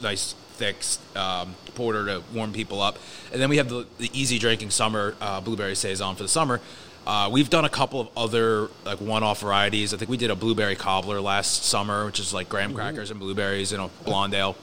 nice 0.00 0.34
thick 0.54 0.76
um, 1.16 1.54
porter 1.74 2.06
to 2.06 2.22
warm 2.32 2.52
people 2.52 2.80
up, 2.80 2.98
and 3.32 3.40
then 3.40 3.48
we 3.48 3.56
have 3.58 3.68
the, 3.68 3.86
the 3.98 4.10
easy 4.12 4.38
drinking 4.38 4.70
summer 4.70 5.14
uh, 5.20 5.40
blueberry 5.40 5.74
saison 5.74 6.16
for 6.16 6.22
the 6.22 6.28
summer. 6.28 6.60
Uh, 7.06 7.28
we've 7.30 7.50
done 7.50 7.64
a 7.64 7.68
couple 7.68 8.00
of 8.00 8.08
other 8.16 8.68
like 8.84 9.00
one-off 9.00 9.40
varieties. 9.40 9.92
I 9.92 9.98
think 9.98 10.10
we 10.10 10.16
did 10.16 10.30
a 10.30 10.36
blueberry 10.36 10.76
cobbler 10.76 11.20
last 11.20 11.64
summer, 11.64 12.06
which 12.06 12.18
is 12.18 12.32
like 12.32 12.48
graham 12.48 12.74
crackers 12.74 13.10
and 13.10 13.20
blueberries 13.20 13.72
and 13.72 13.82
a 13.82 13.88
blonde 14.04 14.34
ale. 14.34 14.56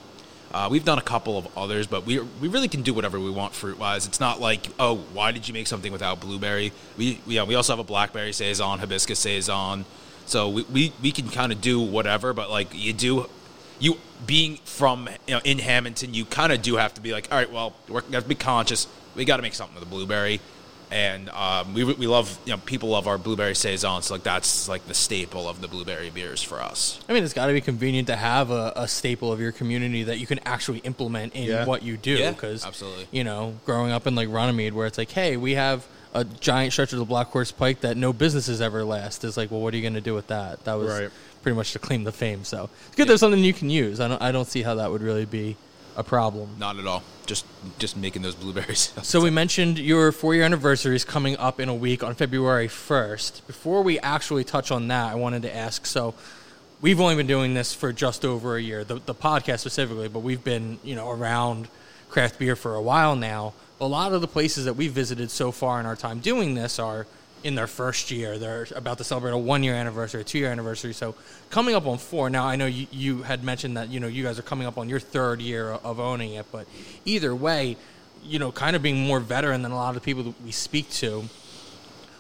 Uh, 0.54 0.68
we've 0.70 0.84
done 0.84 0.98
a 0.98 1.04
couple 1.04 1.38
of 1.38 1.48
others, 1.58 1.88
but 1.88 2.06
we 2.06 2.20
we 2.20 2.48
really 2.48 2.68
can 2.68 2.82
do 2.82 2.94
whatever 2.94 3.20
we 3.20 3.30
want 3.30 3.54
fruit 3.54 3.78
wise. 3.78 4.06
It's 4.08 4.20
not 4.20 4.42
like 4.42 4.68
oh, 4.80 4.98
why 5.14 5.32
did 5.32 5.48
you 5.48 5.54
make 5.54 5.68
something 5.68 5.92
without 5.92 6.20
blueberry? 6.20 6.74
We 6.98 7.22
yeah, 7.26 7.44
we 7.44 7.56
also 7.56 7.74
have 7.74 7.80
a 7.80 7.84
blackberry 7.84 8.34
saison, 8.34 8.80
hibiscus 8.80 9.20
saison, 9.20 9.86
so 10.26 10.50
we 10.50 10.64
we, 10.64 10.94
we 11.02 11.12
can 11.12 11.30
kind 11.30 11.52
of 11.52 11.62
do 11.62 11.80
whatever. 11.80 12.34
But 12.34 12.50
like 12.50 12.70
you 12.74 12.92
do, 12.92 13.30
you 13.82 13.98
being 14.26 14.56
from 14.64 15.10
you 15.28 15.34
know 15.36 15.42
in 15.44 15.60
Hammonton, 15.60 16.14
you 16.14 16.24
kind 16.24 16.54
of 16.54 16.62
do 16.62 16.78
have 16.78 16.94
to 16.94 17.02
be 17.02 17.12
like 17.12 17.28
all 17.32 17.38
right, 17.38 17.52
well, 17.52 17.74
we 17.90 17.96
have 18.14 18.24
to 18.24 18.30
be 18.30 18.36
conscious. 18.36 18.88
We 19.16 19.26
got 19.26 19.36
to 19.38 19.42
make 19.44 19.54
something 19.56 19.76
with 19.76 19.84
a 19.84 19.90
blueberry 19.90 20.40
and 20.90 21.30
um, 21.30 21.74
we, 21.74 21.86
we 21.86 22.06
love 22.06 22.38
you 22.46 22.52
know 22.52 22.58
people 22.66 22.90
love 22.90 23.08
our 23.08 23.18
blueberry 23.18 23.56
saisons 23.56 24.06
So 24.08 24.14
like 24.16 24.24
that's 24.24 24.68
like 24.68 24.86
the 24.88 24.94
staple 24.94 25.48
of 25.48 25.62
the 25.62 25.70
blueberry 25.70 26.10
beers 26.10 26.44
for 26.44 26.60
us 26.62 27.00
I 27.08 27.14
mean, 27.14 27.24
it's 27.24 27.34
got 27.34 27.46
to 27.48 27.54
be 27.54 27.62
convenient 27.62 28.08
to 28.08 28.16
have 28.18 28.52
a, 28.52 28.74
a 28.76 28.88
staple 28.90 29.32
of 29.32 29.40
your 29.40 29.54
community 29.54 30.04
that 30.04 30.20
you 30.20 30.28
can 30.28 30.40
actually 30.46 30.80
implement 30.80 31.34
in 31.34 31.44
Yeah. 31.44 31.66
what 31.66 31.82
you 31.84 31.96
do. 31.98 32.12
Yeah, 32.18 32.32
Because 32.32 32.66
absolutely. 32.66 33.08
you 33.12 33.24
know, 33.24 33.56
growing 33.66 33.92
up 33.94 34.06
in 34.06 34.16
like 34.16 34.28
Runnemede, 34.28 34.74
where 34.74 34.86
it's 34.86 34.98
like, 34.98 35.12
hey, 35.12 35.38
we 35.38 35.54
have 35.56 35.86
a 36.14 36.24
giant 36.26 36.74
stretch 36.74 36.94
of 36.94 37.00
the 37.00 37.06
Black 37.06 37.28
Horse 37.28 37.52
Pike 37.52 37.82
that 37.82 37.98
no 37.98 38.12
businesses 38.14 38.62
ever 38.62 38.84
last. 38.84 39.24
Is 39.24 39.38
like, 39.38 39.52
well, 39.52 39.62
what 39.62 39.74
are 39.74 39.78
you 39.78 39.84
going 39.84 39.94
to 39.94 40.02
do 40.02 40.14
with 40.14 40.28
that? 40.28 40.64
That 40.66 40.74
was 40.76 40.90
Right. 40.92 41.10
pretty 41.42 41.56
much 41.56 41.72
to 41.74 41.80
claim 41.80 42.04
the 42.04 42.12
fame. 42.12 42.44
So 42.44 42.70
it's 42.88 42.96
good 42.96 43.08
there's 43.08 43.20
something 43.20 43.44
you 43.44 43.54
can 43.54 43.70
use. 43.70 44.00
I 44.00 44.08
don't, 44.08 44.22
I 44.22 44.32
don't 44.32 44.48
see 44.48 44.62
how 44.64 44.76
that 44.76 44.92
would 44.92 45.02
really 45.02 45.26
be 45.26 45.56
a 45.98 46.04
problem. 46.04 46.56
not 46.58 46.80
at 46.80 46.88
all 46.88 47.04
just 47.26 47.46
just 47.80 47.96
making 47.98 48.22
those 48.22 48.34
blueberries 48.36 48.92
So 49.04 49.22
we 49.22 49.30
mentioned 49.30 49.78
your 49.78 50.12
four-year 50.14 50.44
anniversary 50.44 50.96
is 50.96 51.04
coming 51.06 51.36
up 51.38 51.60
in 51.60 51.68
a 51.70 51.76
week 51.76 52.02
on 52.04 52.16
February 52.16 52.68
1st. 52.68 53.46
Before 53.48 53.82
we 53.84 54.00
actually 54.00 54.44
touch 54.46 54.72
on 54.72 54.88
that, 54.88 55.12
I 55.12 55.16
wanted 55.16 55.42
to 55.44 55.56
ask. 55.56 55.86
So 55.86 56.14
we've 56.82 57.00
only 57.00 57.16
been 57.16 57.28
doing 57.28 57.54
this 57.54 57.74
for 57.74 57.94
just 57.94 58.26
over 58.26 58.56
a 58.56 58.62
year, 58.62 58.84
the, 58.84 58.96
the 59.06 59.14
podcast 59.14 59.60
specifically, 59.60 60.08
but 60.08 60.20
we've 60.20 60.44
been 60.44 60.80
you 60.84 60.96
know 60.96 61.10
around 61.10 61.68
craft 62.10 62.40
beer 62.40 62.56
for 62.56 62.76
a 62.76 62.82
while 62.82 63.16
now. 63.16 63.54
A 63.82 63.88
lot 63.88 64.14
of 64.14 64.22
the 64.22 64.28
places 64.28 64.66
that 64.66 64.76
we've 64.76 64.92
visited 64.92 65.32
so 65.32 65.52
far 65.52 65.80
in 65.80 65.88
our 65.88 65.96
time 65.96 66.20
doing 66.20 66.54
this 66.54 66.78
are 66.78 67.08
in 67.44 67.56
their 67.56 67.66
first 67.66 68.12
year. 68.12 68.38
They're 68.38 68.68
about 68.76 69.00
to 69.00 69.04
celebrate 69.04 69.32
a 69.32 69.38
one-year 69.40 69.74
anniversary, 69.74 70.22
a 70.22 70.24
two-year 70.24 70.52
anniversary. 70.52 70.94
So 70.94 71.16
coming 71.50 71.74
up 71.74 71.88
on 71.88 71.98
four. 71.98 72.30
Now 72.30 72.46
I 72.46 72.56
know 72.56 72.68
you, 72.68 72.86
you 72.92 73.24
had 73.24 73.44
mentioned 73.44 73.78
that 73.78 73.90
you 73.90 74.00
know 74.00 74.06
you 74.06 74.24
guys 74.24 74.38
are 74.38 74.44
coming 74.44 74.68
up 74.68 74.78
on 74.78 74.88
your 74.88 75.00
third 75.00 75.42
year 75.42 75.72
of 75.72 76.00
owning 76.00 76.36
it, 76.36 76.46
but 76.52 76.68
either 77.06 77.34
way, 77.36 77.76
you 78.24 78.38
know, 78.38 78.52
kind 78.52 78.76
of 78.76 78.84
being 78.84 79.00
more 79.00 79.20
veteran 79.20 79.64
than 79.64 79.72
a 79.72 79.76
lot 79.76 79.90
of 79.90 79.96
the 79.96 80.02
people 80.02 80.22
that 80.24 80.40
we 80.44 80.52
speak 80.52 80.88
to. 80.92 81.24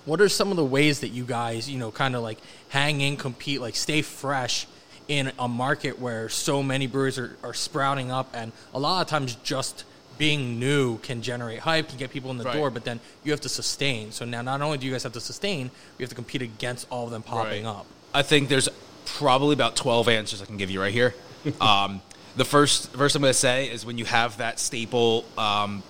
What 0.05 0.19
are 0.19 0.29
some 0.29 0.49
of 0.49 0.57
the 0.57 0.65
ways 0.65 1.01
that 1.01 1.09
you 1.09 1.25
guys, 1.25 1.69
you 1.69 1.77
know, 1.77 1.91
kind 1.91 2.15
of 2.15 2.23
like 2.23 2.39
hang 2.69 3.01
in, 3.01 3.17
compete, 3.17 3.61
like 3.61 3.75
stay 3.75 4.01
fresh 4.01 4.65
in 5.07 5.31
a 5.37 5.47
market 5.47 5.99
where 5.99 6.27
so 6.27 6.63
many 6.63 6.87
breweries 6.87 7.19
are, 7.19 7.37
are 7.43 7.53
sprouting 7.53 8.09
up, 8.09 8.31
and 8.33 8.51
a 8.73 8.79
lot 8.79 9.01
of 9.01 9.07
times 9.07 9.35
just 9.43 9.83
being 10.21 10.59
new 10.59 10.99
can 10.99 11.19
generate 11.23 11.57
hype, 11.61 11.89
can 11.89 11.97
get 11.97 12.11
people 12.11 12.29
in 12.29 12.37
the 12.37 12.43
Right. 12.43 12.53
door, 12.53 12.69
but 12.69 12.83
then 12.85 12.99
you 13.23 13.31
have 13.31 13.41
to 13.41 13.49
sustain. 13.49 14.11
So 14.11 14.23
now, 14.23 14.43
not 14.43 14.61
only 14.61 14.77
do 14.77 14.85
you 14.85 14.91
guys 14.91 15.01
have 15.01 15.13
to 15.13 15.19
sustain, 15.19 15.71
you 15.97 16.03
have 16.03 16.09
to 16.09 16.15
compete 16.15 16.43
against 16.43 16.85
all 16.91 17.05
of 17.05 17.11
them 17.11 17.23
popping 17.23 17.65
Right. 17.65 17.71
up. 17.79 17.85
i 18.13 18.21
think 18.21 18.47
there's 18.47 18.69
probably 19.05 19.53
about 19.53 19.75
12 19.75 20.07
answers 20.09 20.41
i 20.41 20.45
can 20.45 20.57
give 20.57 20.69
you 20.69 20.79
right 20.81 20.93
here 20.93 21.15
um, 21.61 22.01
the 22.35 22.45
first 22.45 22.91
first 22.91 23.15
i'm 23.15 23.21
going 23.23 23.33
to 23.33 23.39
say 23.49 23.67
is 23.73 23.83
when 23.85 23.97
you 23.97 24.05
have 24.05 24.37
that 24.37 24.59
staple 24.59 25.25
um, 25.39 25.81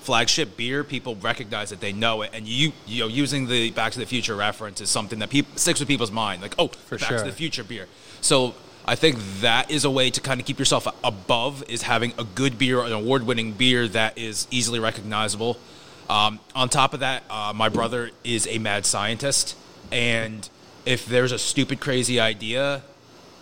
flagship 0.00 0.56
beer, 0.56 0.82
people 0.82 1.14
recognize 1.16 1.70
that 1.70 1.80
they 1.80 1.92
know 1.92 2.22
it, 2.22 2.30
and 2.34 2.48
you 2.48 2.72
you 2.86 2.98
know 3.02 3.06
using 3.22 3.46
the 3.46 3.70
Back 3.70 3.92
to 3.92 4.00
the 4.00 4.06
Future 4.06 4.34
reference 4.34 4.80
is 4.80 4.90
something 4.90 5.20
that 5.20 5.30
sticks 5.54 5.78
with 5.78 5.88
people's 5.88 6.10
mind. 6.10 6.42
Like, 6.42 6.56
oh, 6.58 6.68
For 6.88 6.98
Back 6.98 7.08
sure. 7.08 7.18
to 7.18 7.24
the 7.24 7.32
Future 7.44 7.62
beer. 7.62 7.86
So 8.20 8.54
I 8.84 8.96
think 8.96 9.18
that 9.40 9.70
is 9.70 9.84
a 9.84 9.90
way 9.90 10.10
to 10.10 10.20
kind 10.20 10.40
of 10.40 10.46
keep 10.46 10.58
yourself 10.58 10.88
above 11.04 11.62
is 11.68 11.82
having 11.82 12.12
a 12.18 12.24
good 12.24 12.58
beer, 12.58 12.82
an 12.82 12.92
award-winning 12.92 13.52
beer 13.52 13.86
that 13.88 14.18
is 14.18 14.48
easily 14.50 14.80
recognizable. 14.80 15.56
Um, 16.10 16.40
on 16.54 16.68
top 16.68 16.92
of 16.92 17.00
that, 17.00 17.22
uh, 17.30 17.52
my 17.54 17.68
brother 17.68 18.10
is 18.24 18.46
a 18.48 18.58
mad 18.58 18.84
scientist, 18.84 19.56
and 19.92 20.48
if 20.84 21.06
there's 21.06 21.30
a 21.30 21.38
stupid, 21.38 21.78
crazy 21.80 22.18
idea, 22.18 22.82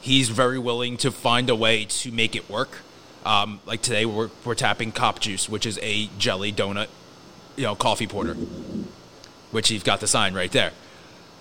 he's 0.01 0.29
very 0.29 0.59
willing 0.59 0.99
to 0.99 1.11
find 1.11 1.49
a 1.49 1.55
way 1.55 1.87
to 1.87 2.13
make 2.13 2.37
it 2.37 2.49
work. 2.51 2.79
Um, 3.25 3.61
like 3.65 3.81
today, 3.81 4.05
we're, 4.05 4.31
we're 4.45 4.55
tapping 4.55 4.93
Cop 4.93 5.21
Juice, 5.21 5.49
which 5.49 5.65
is 5.65 5.79
a 5.83 6.09
jelly 6.19 6.53
donut, 6.53 6.89
you 7.57 7.65
know, 7.65 7.75
coffee 7.75 8.07
porter, 8.07 8.35
which 9.53 9.71
you've 9.71 9.85
got 9.85 10.01
the 10.01 10.07
sign 10.07 10.35
right 10.35 10.53
there. 10.53 10.73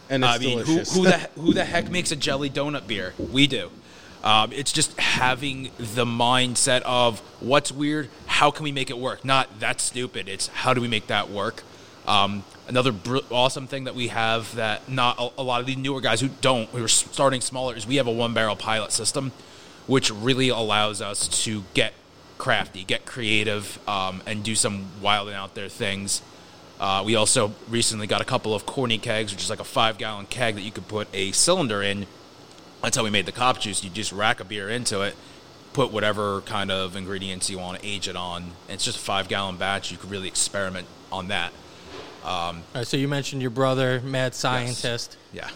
and 0.10 0.24
it's 0.24 0.34
I 0.34 0.38
mean, 0.38 0.60
who, 0.60 0.79
who 0.79 1.03
the 1.03 1.18
who 1.36 1.53
the 1.53 1.65
heck 1.65 1.89
makes 1.91 2.12
a 2.12 2.15
jelly 2.15 2.50
donut 2.50 2.88
beer? 2.88 3.13
We 3.18 3.46
do. 3.46 3.72
Um, 4.24 4.52
it's 4.52 4.72
just 4.72 4.98
having 5.00 5.72
the 5.78 6.06
mindset 6.06 6.82
of 6.82 7.20
what's 7.40 7.72
weird, 7.72 8.10
how 8.26 8.52
can 8.52 8.64
we 8.64 8.72
make 8.72 8.90
it 8.90 8.98
work? 8.98 9.24
Not 9.24 9.60
that's 9.60 9.84
stupid. 9.84 10.28
It's 10.28 10.48
how 10.48 10.74
do 10.74 10.82
we 10.82 10.88
make 10.88 11.08
that 11.08 11.30
work? 11.30 11.64
Um, 12.06 12.44
another 12.68 12.92
br- 12.92 13.20
awesome 13.30 13.68
thing 13.68 13.86
that 13.86 13.96
we 13.96 14.08
have 14.08 14.56
that 14.56 14.90
not 14.90 15.18
a, 15.20 15.30
a 15.42 15.44
lot 15.44 15.62
of 15.62 15.68
the 15.68 15.76
newer 15.76 16.02
guys 16.02 16.20
who 16.20 16.30
don't, 16.42 16.68
who 16.70 16.84
are 16.84 16.88
starting 16.88 17.40
smaller, 17.40 17.76
is 17.76 17.88
we 17.88 17.96
have 17.96 18.08
a 18.08 18.12
one 18.12 18.34
barrel 18.34 18.56
pilot 18.56 18.92
system, 18.92 19.32
which 19.88 20.12
really 20.12 20.50
allows 20.50 21.02
us 21.02 21.28
to 21.46 21.64
get 21.74 21.94
crafty, 22.38 22.84
get 22.84 23.06
creative, 23.06 23.80
um, 23.88 24.22
and 24.26 24.44
do 24.44 24.56
some 24.56 24.88
wild 25.02 25.28
and 25.28 25.38
out 25.38 25.56
there 25.56 25.70
things. 25.70 26.22
Uh, 26.80 27.04
we 27.06 27.16
also 27.16 27.54
recently 27.70 28.08
got 28.08 28.22
a 28.22 28.26
couple 28.26 28.56
of 28.56 28.66
corny 28.66 28.98
kegs, 28.98 29.34
which 29.34 29.44
is 29.44 29.50
like 29.50 29.60
a 29.60 29.66
five 29.66 29.98
gallon 29.98 30.26
keg 30.26 30.56
that 30.56 30.62
you 30.62 30.72
could 30.72 30.88
put 30.88 31.08
a 31.14 31.32
cylinder 31.34 31.84
in. 31.84 32.08
That's 32.81 32.95
how 32.95 33.03
we 33.03 33.09
made 33.09 33.25
the 33.25 33.31
cop 33.31 33.59
juice. 33.59 33.83
You 33.83 33.89
just 33.89 34.12
rack 34.12 34.39
a 34.39 34.45
beer 34.45 34.69
into 34.69 35.01
it, 35.01 35.15
put 35.74 35.91
whatever 35.91 36.41
kind 36.41 36.71
of 36.71 36.95
ingredients 36.95 37.50
you 37.50 37.59
want 37.59 37.79
to 37.79 37.86
age 37.86 38.07
it 38.07 38.15
on. 38.15 38.43
And 38.43 38.53
it's 38.69 38.86
just 38.86 38.98
a 38.98 39.01
five 39.01 39.27
gallon 39.27 39.57
batch. 39.57 39.91
You 39.91 39.98
could 39.98 40.09
really 40.09 40.27
experiment 40.27 40.88
on 41.12 41.27
that. 41.27 41.51
All 42.24 42.55
right, 42.75 42.86
so 42.86 42.98
you 42.98 43.07
mentioned 43.07 43.41
your 43.41 43.51
brother, 43.51 44.01
mad 44.01 44.36
scientist. 44.36 45.17
Yeah. 45.33 45.50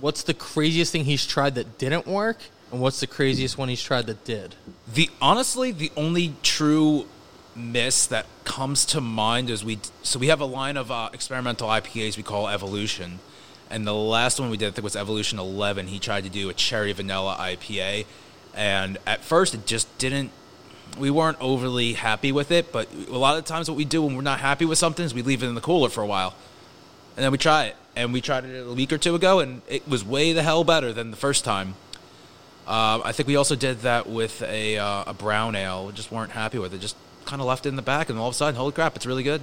What's 0.00 0.22
the 0.22 0.34
craziest 0.34 0.92
thing 0.92 1.04
he's 1.04 1.26
tried 1.26 1.56
that 1.56 1.78
didn't 1.78 2.06
work, 2.06 2.38
and 2.70 2.80
what's 2.80 3.00
the 3.00 3.06
craziest 3.06 3.58
one 3.58 3.68
he's 3.68 3.82
tried 3.82 4.06
that 4.06 4.24
did? 4.24 4.54
The 4.92 5.10
honestly, 5.20 5.72
the 5.72 5.90
only 5.96 6.34
true 6.42 7.06
miss 7.56 8.06
that 8.06 8.26
comes 8.44 8.84
to 8.86 9.00
mind 9.00 9.50
is 9.50 9.64
we. 9.64 9.80
So 10.02 10.18
we 10.18 10.28
have 10.28 10.40
a 10.40 10.44
line 10.46 10.76
of 10.76 10.90
uh, 10.90 11.10
experimental 11.12 11.68
IPAs 11.68 12.16
we 12.16 12.22
call 12.22 12.48
Evolution, 12.48 13.18
and 13.70 13.86
the 13.86 13.94
last 13.94 14.40
one 14.40 14.50
we 14.50 14.56
did 14.56 14.68
I 14.68 14.70
think 14.70 14.84
was 14.84 14.96
Evolution 14.96 15.38
11. 15.38 15.88
He 15.88 15.98
tried 15.98 16.24
to 16.24 16.30
do 16.30 16.48
a 16.48 16.54
cherry 16.54 16.92
vanilla 16.92 17.36
IPA, 17.38 18.06
and 18.54 18.98
at 19.06 19.22
first 19.22 19.54
it 19.54 19.66
just 19.66 19.86
didn't. 19.98 20.30
We 20.98 21.10
weren't 21.10 21.38
overly 21.40 21.92
happy 21.92 22.32
with 22.32 22.50
it, 22.50 22.72
but 22.72 22.88
a 23.08 23.18
lot 23.18 23.36
of 23.38 23.44
times 23.44 23.68
what 23.68 23.76
we 23.76 23.84
do 23.84 24.02
when 24.02 24.16
we're 24.16 24.22
not 24.22 24.40
happy 24.40 24.64
with 24.64 24.78
something 24.78 25.04
is 25.04 25.14
we 25.14 25.22
leave 25.22 25.42
it 25.42 25.46
in 25.46 25.54
the 25.54 25.60
cooler 25.60 25.88
for 25.88 26.02
a 26.02 26.06
while. 26.06 26.34
and 27.16 27.24
then 27.24 27.32
we 27.32 27.38
try 27.38 27.64
it. 27.66 27.76
And 27.96 28.12
we 28.12 28.20
tried 28.20 28.44
it 28.44 28.66
a 28.66 28.72
week 28.72 28.92
or 28.92 28.98
two 28.98 29.14
ago, 29.16 29.40
and 29.40 29.60
it 29.68 29.86
was 29.88 30.04
way 30.04 30.32
the 30.32 30.42
hell 30.42 30.62
better 30.62 30.92
than 30.92 31.10
the 31.10 31.16
first 31.16 31.44
time. 31.44 31.74
Uh, 32.66 33.00
I 33.04 33.12
think 33.12 33.26
we 33.26 33.34
also 33.34 33.56
did 33.56 33.80
that 33.80 34.08
with 34.08 34.42
a, 34.42 34.78
uh, 34.78 35.04
a 35.08 35.14
brown 35.14 35.56
ale. 35.56 35.86
We 35.86 35.92
just 35.92 36.12
weren't 36.12 36.32
happy 36.32 36.58
with 36.58 36.72
it. 36.74 36.80
Just 36.80 36.96
kind 37.24 37.40
of 37.42 37.48
left 37.48 37.66
it 37.66 37.70
in 37.70 37.76
the 37.76 37.82
back, 37.82 38.08
and 38.08 38.18
all 38.18 38.28
of 38.28 38.34
a 38.34 38.36
sudden, 38.36 38.54
holy 38.54 38.72
crap, 38.72 38.94
it's 38.94 39.06
really 39.06 39.22
good. 39.22 39.40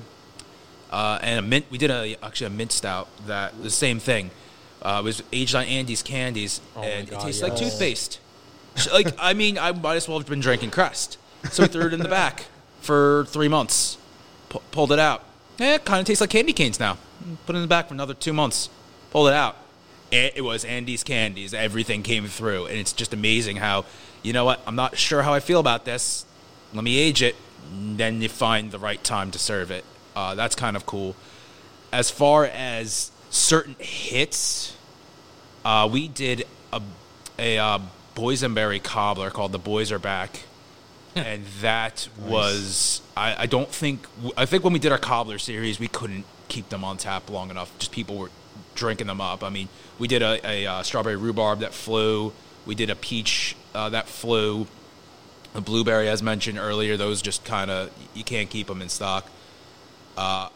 Uh, 0.96 1.20
and 1.22 1.40
a 1.40 1.42
mint, 1.42 1.66
we 1.70 1.78
did 1.78 1.92
a 1.92 2.16
actually 2.24 2.48
a 2.48 2.50
mint 2.52 2.72
stout 2.72 3.10
that 3.28 3.62
the 3.62 3.70
same 3.70 4.00
thing. 4.00 4.32
Uh, 4.82 5.00
it 5.02 5.04
was 5.04 5.24
aged 5.34 5.54
on 5.54 5.66
Andes 5.66 6.02
candies, 6.02 6.62
Oh 6.76 6.84
and 6.84 7.10
God, 7.10 7.20
it 7.22 7.26
tastes 7.26 7.42
like 7.42 7.56
toothpaste. 7.58 8.20
like 8.94 9.08
I 9.20 9.34
mean, 9.34 9.58
I 9.58 9.74
might 9.74 9.96
as 9.96 10.08
well 10.08 10.20
have 10.20 10.28
been 10.30 10.40
drinking 10.40 10.72
Crest. 10.72 11.18
So 11.52 11.64
we 11.64 11.68
threw 11.68 11.88
it 11.88 11.94
in 11.94 12.00
the 12.00 12.08
back 12.08 12.46
for 12.80 13.26
three 13.28 13.50
months. 13.50 13.98
Pu- 14.48 14.62
pulled 14.72 14.92
it 14.94 15.00
out. 15.00 15.24
Eh, 15.60 15.76
it 15.76 15.84
kind 15.86 16.00
of 16.00 16.06
tastes 16.06 16.22
like 16.22 16.30
candy 16.30 16.54
canes 16.54 16.80
now. 16.80 16.98
Put 17.46 17.56
it 17.56 17.58
in 17.58 17.62
the 17.62 17.68
back 17.68 17.88
for 17.90 17.94
another 17.94 18.14
two 18.14 18.32
months. 18.34 18.70
Pulled 19.12 19.28
it 19.28 19.34
out. 19.34 19.58
It, 20.12 20.34
it 20.38 20.42
was 20.42 20.64
Andes 20.64 21.04
candies. 21.04 21.54
Everything 21.54 22.04
came 22.04 22.28
through, 22.28 22.68
and 22.68 22.78
it's 22.78 22.94
just 22.94 23.12
amazing 23.14 23.58
how 23.58 23.84
you 24.24 24.32
know 24.32 24.46
what? 24.46 24.62
I'm 24.66 24.76
not 24.78 24.98
sure 24.98 25.24
how 25.24 25.34
I 25.34 25.40
feel 25.42 25.60
about 25.60 25.84
this. 25.84 26.26
Let 26.74 26.84
me 26.86 26.98
age 26.98 27.22
it. 27.22 27.36
and 27.72 27.98
Then 27.98 28.22
you 28.22 28.30
find 28.30 28.72
the 28.72 28.80
right 28.80 29.04
time 29.04 29.30
to 29.32 29.40
serve 29.40 29.72
it. 29.72 29.84
Uh, 30.16 30.36
that's 30.36 30.56
kind 30.56 30.76
of 30.76 30.86
cool. 30.86 31.16
As 31.92 32.10
far 32.10 32.46
as 32.46 33.12
certain 33.30 33.76
hits, 33.80 34.76
uh, 35.64 35.90
we 35.92 36.08
did 36.08 36.46
a, 36.72 36.82
a 37.38 37.58
uh, 37.58 37.80
boysenberry 38.16 38.82
cobbler 38.82 39.30
called 39.30 39.52
"The 39.52 39.60
Boys 39.60 39.92
Are 39.92 40.00
Back," 40.00 40.44
and 41.16 41.46
that 41.62 42.08
was 42.20 43.02
I, 43.16 43.44
I 43.44 43.46
don't 43.46 43.70
think 43.70 44.08
I 44.38 44.46
think 44.46 44.64
when 44.64 44.74
we 44.74 44.80
did 44.80 44.92
our 44.92 44.98
cobbler 44.98 45.38
series, 45.38 45.80
we 45.80 45.88
couldn't 45.88 46.26
keep 46.48 46.70
them 46.70 46.84
on 46.84 46.98
tap 46.98 47.30
long 47.30 47.50
enough. 47.50 47.78
Just 47.80 47.92
people 47.92 48.18
were 48.18 48.30
drinking 48.76 49.08
them 49.08 49.22
up. 49.22 49.44
I 49.44 49.50
mean, 49.50 49.70
we 50.00 50.08
did 50.08 50.22
a, 50.22 50.40
a, 50.48 50.66
uh 50.66 50.84
strawberry 50.84 51.16
rhubarb 51.16 51.60
that 51.60 51.74
flew. 51.74 52.34
We 52.66 52.76
did 52.76 52.90
a 52.90 52.96
peach 52.96 53.56
uh, 53.74 53.90
that 53.90 54.08
flew. 54.08 54.68
The 55.54 55.62
blueberry, 55.62 56.10
as 56.10 56.22
mentioned 56.22 56.58
earlier, 56.58 56.98
those 56.98 57.22
just 57.22 57.46
kind 57.46 57.72
of 57.72 57.90
you 58.14 58.24
can't 58.24 58.50
keep 58.50 58.68
them 58.68 58.82
in 58.82 58.90
stock. 58.90 59.30
Uh, 60.18 60.50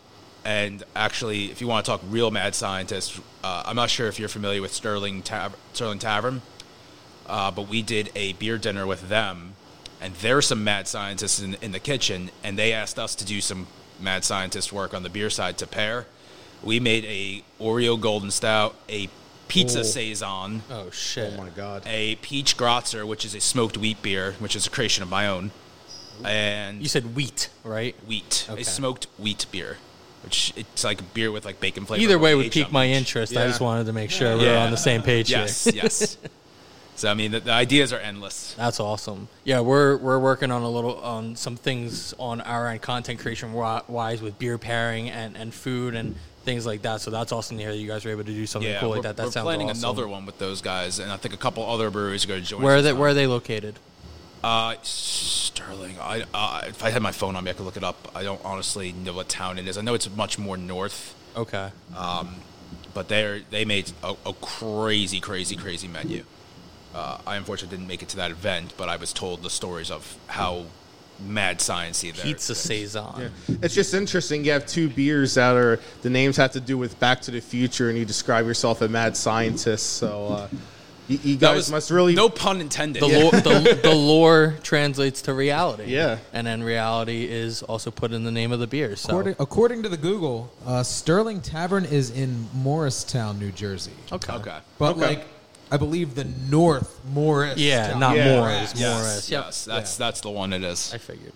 and 0.45 0.83
actually, 0.95 1.51
if 1.51 1.59
you 1.61 1.67
want 1.67 1.85
to 1.85 1.91
talk 1.91 2.01
real 2.09 2.31
mad 2.31 2.55
scientists, 2.55 3.19
uh, 3.43 3.63
I'm 3.65 3.75
not 3.75 3.89
sure 3.89 4.07
if 4.07 4.19
you're 4.19 4.29
familiar 4.29 4.61
with 4.61 4.73
Sterling 4.73 5.21
Tav- 5.21 5.55
Sterling 5.73 5.99
Tavern, 5.99 6.41
uh, 7.27 7.51
but 7.51 7.67
we 7.67 7.81
did 7.81 8.09
a 8.15 8.33
beer 8.33 8.57
dinner 8.57 8.87
with 8.87 9.09
them, 9.09 9.53
and 10.01 10.13
there's 10.15 10.47
some 10.47 10.63
mad 10.63 10.87
scientists 10.87 11.41
in, 11.41 11.55
in 11.61 11.71
the 11.73 11.79
kitchen, 11.79 12.31
and 12.43 12.57
they 12.57 12.71
asked 12.71 12.97
us 12.97 13.15
to 13.15 13.25
do 13.25 13.41
some 13.41 13.67
mad 13.99 14.23
scientist 14.23 14.71
work 14.71 14.93
on 14.93 15.03
the 15.03 15.09
beer 15.09 15.29
side 15.29 15.57
to 15.57 15.67
pair. 15.67 16.05
We 16.63 16.79
made 16.79 17.03
a 17.05 17.43
Oreo 17.61 17.99
Golden 17.99 18.31
Stout, 18.31 18.75
a 18.89 19.09
pizza 19.49 19.79
Oh. 19.79 19.83
saison, 19.83 20.63
Oh 20.69 20.89
shit! 20.89 21.33
Oh 21.33 21.37
my 21.43 21.49
god. 21.49 21.83
a 21.85 22.15
peach 22.17 22.55
Grotzer, 22.57 23.05
which 23.05 23.25
is 23.25 23.35
a 23.35 23.41
smoked 23.41 23.77
wheat 23.77 24.01
beer, 24.01 24.33
which 24.39 24.55
is 24.55 24.67
a 24.67 24.69
creation 24.69 25.03
of 25.03 25.09
my 25.09 25.27
own, 25.27 25.51
and 26.25 26.81
You 26.81 26.87
said 26.89 27.15
wheat, 27.15 27.49
right? 27.63 27.95
wheat, 28.07 28.47
Okay. 28.49 28.61
a 28.61 28.65
smoked 28.65 29.07
wheat 29.17 29.45
beer, 29.51 29.77
which 30.23 30.53
it's 30.55 30.83
like 30.83 31.13
beer 31.13 31.31
with 31.31 31.45
like 31.45 31.59
bacon 31.59 31.85
flavor. 31.85 32.01
Either 32.03 32.19
way 32.19 32.35
would 32.35 32.51
pique 32.51 32.71
my 32.71 32.87
interest. 32.87 33.35
I 33.35 33.47
just 33.47 33.61
wanted 33.61 33.85
to 33.85 33.93
make 33.93 34.11
sure 34.11 34.35
we 34.37 34.43
we're 34.43 34.53
Yeah. 34.53 34.65
on 34.65 34.71
the 34.71 34.77
same 34.77 35.01
page 35.01 35.29
Yes, 35.31 35.63
here. 35.65 35.73
yes. 35.83 36.17
So 36.95 37.09
I 37.09 37.13
mean, 37.13 37.31
the, 37.31 37.39
the 37.39 37.51
ideas 37.53 37.93
are 37.93 37.99
endless. 37.99 38.53
That's 38.57 38.79
awesome. 38.81 39.29
Yeah, 39.45 39.61
we're 39.61 39.95
we're 39.97 40.19
working 40.19 40.51
on 40.51 40.63
a 40.63 40.69
little 40.69 40.97
on 40.99 41.37
some 41.37 41.55
things 41.55 42.13
on 42.19 42.41
our 42.41 42.67
end, 42.67 42.81
content 42.81 43.19
creation 43.19 43.53
wise 43.53 44.21
with 44.21 44.37
beer 44.37 44.57
pairing 44.57 45.09
and, 45.09 45.37
and 45.37 45.53
food 45.53 45.95
and 45.95 46.15
things 46.43 46.65
like 46.65 46.81
that. 46.81 46.99
So 46.99 47.09
that's 47.11 47.31
awesome 47.31 47.55
to 47.57 47.63
hear 47.63 47.71
that 47.71 47.77
you 47.77 47.87
guys 47.87 48.03
were 48.03 48.11
able 48.11 48.23
to 48.25 48.31
do 48.33 48.45
something 48.45 48.69
Yeah, 48.69 48.79
cool 48.81 48.89
we're, 48.89 48.95
like 48.97 49.03
that. 49.03 49.15
That 49.17 49.27
we're 49.27 49.31
sounds 49.31 49.43
planning 49.45 49.69
awesome. 49.69 49.83
another 49.83 50.07
one 50.09 50.25
with 50.25 50.39
those 50.39 50.61
guys, 50.61 50.99
and 50.99 51.09
I 51.11 51.15
think 51.17 51.33
a 51.33 51.37
couple 51.37 51.65
other 51.65 51.89
breweries 51.89 52.25
are 52.25 52.27
going 52.27 52.41
to 52.41 52.47
join. 52.47 52.61
Where 52.61 52.75
are 52.77 52.81
they 52.81 52.91
this 52.91 52.97
Where 52.99 53.09
are 53.09 53.13
they 53.13 53.27
located? 53.27 53.75
Uh, 54.43 54.75
Sterling. 54.81 55.97
I 55.99 56.23
uh, 56.33 56.61
if 56.67 56.83
I 56.83 56.89
had 56.89 57.01
my 57.01 57.11
phone 57.11 57.35
on 57.35 57.43
me, 57.43 57.51
I 57.51 57.53
could 57.53 57.65
look 57.65 57.77
it 57.77 57.83
up. 57.83 58.11
I 58.15 58.23
don't 58.23 58.41
honestly 58.45 58.91
know 58.91 59.13
what 59.13 59.29
town 59.29 59.57
it 59.57 59.67
is. 59.67 59.77
I 59.77 59.81
know 59.81 59.93
it's 59.93 60.09
much 60.15 60.39
more 60.39 60.57
north, 60.57 61.15
Okay. 61.35 61.71
Um, 61.95 62.35
but 62.93 63.07
they 63.07 63.43
they 63.49 63.65
made 63.65 63.91
a, 64.03 64.15
a 64.25 64.33
crazy, 64.33 65.19
crazy, 65.19 65.55
crazy 65.55 65.87
menu. 65.87 66.23
Uh, 66.93 67.19
I 67.25 67.35
unfortunately 67.35 67.77
didn't 67.77 67.87
make 67.87 68.01
it 68.01 68.09
to 68.09 68.17
that 68.17 68.31
event, 68.31 68.73
but 68.77 68.89
I 68.89 68.95
was 68.95 69.13
told 69.13 69.43
the 69.43 69.49
stories 69.49 69.91
of 69.91 70.17
how 70.27 70.65
mad 71.19 71.59
sciencey 71.59 72.13
their 72.13 72.23
Pizza 72.25 72.55
saison. 72.55 73.13
Yeah. 73.47 73.55
It's 73.61 73.75
just 73.75 73.93
interesting. 73.93 74.43
You 74.43 74.53
have 74.53 74.65
two 74.65 74.89
beers 74.89 75.35
that 75.35 75.55
are 75.55 75.79
the 76.01 76.09
names 76.09 76.37
have 76.37 76.53
to 76.53 76.59
do 76.59 76.77
with 76.77 76.99
Back 76.99 77.21
to 77.21 77.31
the 77.31 77.41
Future, 77.41 77.89
and 77.89 77.97
you 77.97 78.05
describe 78.05 78.45
yourself 78.45 78.81
a 78.81 78.87
mad 78.87 79.15
scientist. 79.15 79.97
So 79.97 80.27
uh, 80.27 80.47
you, 81.09 81.19
you 81.23 81.35
That 81.37 81.47
guys 81.47 81.55
was 81.57 81.71
must 81.71 81.91
really 81.91 82.13
no 82.15 82.29
pun 82.29 82.61
intended. 82.61 83.01
The, 83.01 83.07
lore, 83.07 83.31
the, 83.31 83.79
the 83.83 83.93
lore 83.93 84.55
translates 84.63 85.23
to 85.23 85.33
reality. 85.33 85.85
Yeah. 85.85 86.19
And 86.33 86.45
then 86.47 86.63
reality 86.63 87.25
is 87.29 87.63
also 87.63 87.91
put 87.91 88.11
in 88.13 88.23
the 88.23 88.31
name 88.31 88.51
of 88.51 88.59
the 88.59 88.67
beer. 88.67 88.95
So. 88.95 89.09
According, 89.09 89.35
according 89.39 89.83
to 89.83 89.89
the 89.89 89.97
Google, 89.97 90.51
uh, 90.65 90.83
Sterling 90.83 91.41
Tavern 91.41 91.83
is 91.85 92.11
in 92.11 92.47
Morristown, 92.53 93.39
New 93.39 93.51
Jersey. 93.51 93.91
okay. 94.11 94.33
okay. 94.33 94.59
But 94.77 94.91
Okay. 94.91 95.01
like, 95.01 95.25
I 95.71 95.77
believe 95.77 96.15
the 96.15 96.25
North 96.49 96.99
Morris. 97.11 97.57
Yeah, 97.59 97.91
town. 97.91 97.99
not 97.99 98.15
Yeah. 98.15 98.39
Morris. 98.39 98.73
Yes, 98.75 99.01
Morris. 99.01 99.29
Yep. 99.29 99.45
yes, 99.45 99.65
that's 99.65 99.97
that's 99.97 100.21
the 100.21 100.29
one 100.29 100.53
it 100.53 100.63
is. 100.63 100.91
I 100.93 100.97
figured. 100.97 101.33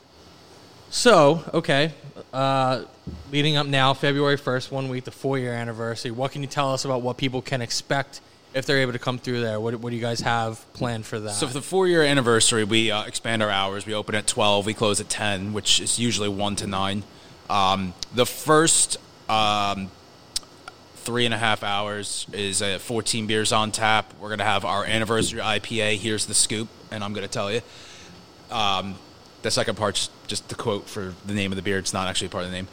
So, 0.90 1.44
okay. 1.54 1.92
Uh, 2.32 2.84
leading 3.32 3.58
up 3.58 3.66
now, 3.66 3.94
February 3.96 4.38
1st, 4.38 4.72
one 4.72 4.90
week, 4.90 5.04
the 5.06 5.12
four 5.12 5.40
year 5.40 5.54
anniversary. 5.54 6.12
What 6.12 6.32
can 6.32 6.42
you 6.42 6.48
tell 6.48 6.72
us 6.72 6.86
about 6.86 7.02
what 7.02 7.18
people 7.18 7.42
can 7.42 7.62
expect 7.62 8.22
if 8.54 8.66
they're 8.66 8.80
able 8.80 8.94
to 8.94 9.00
come 9.00 9.18
through 9.18 9.42
there? 9.42 9.60
What, 9.60 9.76
what 9.76 9.90
do 9.90 9.96
you 9.96 10.02
guys 10.02 10.22
have 10.22 10.66
planned 10.74 11.06
for 11.06 11.20
that? 11.20 11.32
So 11.32 11.48
for 11.48 11.54
the 11.54 11.62
four 11.62 11.88
year 11.88 12.04
anniversary, 12.04 12.64
we 12.64 12.92
uh, 12.92 13.04
expand 13.06 13.42
our 13.42 13.50
hours. 13.50 13.86
We 13.86 13.94
open 13.94 14.16
at 14.16 14.28
twelve. 14.28 14.66
We 14.66 14.74
close 14.74 15.00
at 15.00 15.10
ten, 15.10 15.54
which 15.54 15.80
is 15.80 16.00
usually 16.00 16.30
one 16.30 16.56
to 16.58 16.68
nine. 16.68 17.04
Um, 17.50 17.94
the 18.14 18.26
first 18.26 18.98
um, 19.30 19.92
three 20.96 21.26
and 21.26 21.34
a 21.34 21.38
half 21.38 21.64
hours 21.64 22.26
is 22.32 22.62
uh, 22.62 22.80
14 22.80 23.28
beers 23.28 23.52
on 23.52 23.72
tap. 23.72 24.14
We're 24.20 24.30
gonna 24.30 24.44
have 24.44 24.66
our 24.66 24.86
anniversary 24.86 25.42
IPA. 25.42 25.98
Here's 25.98 26.26
the 26.26 26.34
scoop, 26.34 26.70
and 26.92 27.04
I'm 27.04 27.14
gonna 27.14 27.28
tell 27.28 27.52
you. 27.52 27.62
Um, 28.50 28.96
the 29.42 29.52
second 29.52 29.76
part's 29.76 30.10
just 30.28 30.48
the 30.48 30.56
quote 30.56 30.88
for 30.88 31.14
the 31.26 31.34
name 31.34 31.52
of 31.52 31.58
the 31.58 31.62
beer. 31.62 31.78
It's 31.78 31.94
not 31.94 32.08
actually 32.08 32.30
part 32.30 32.46
of 32.46 32.52
the 32.52 32.56
name. 32.56 32.68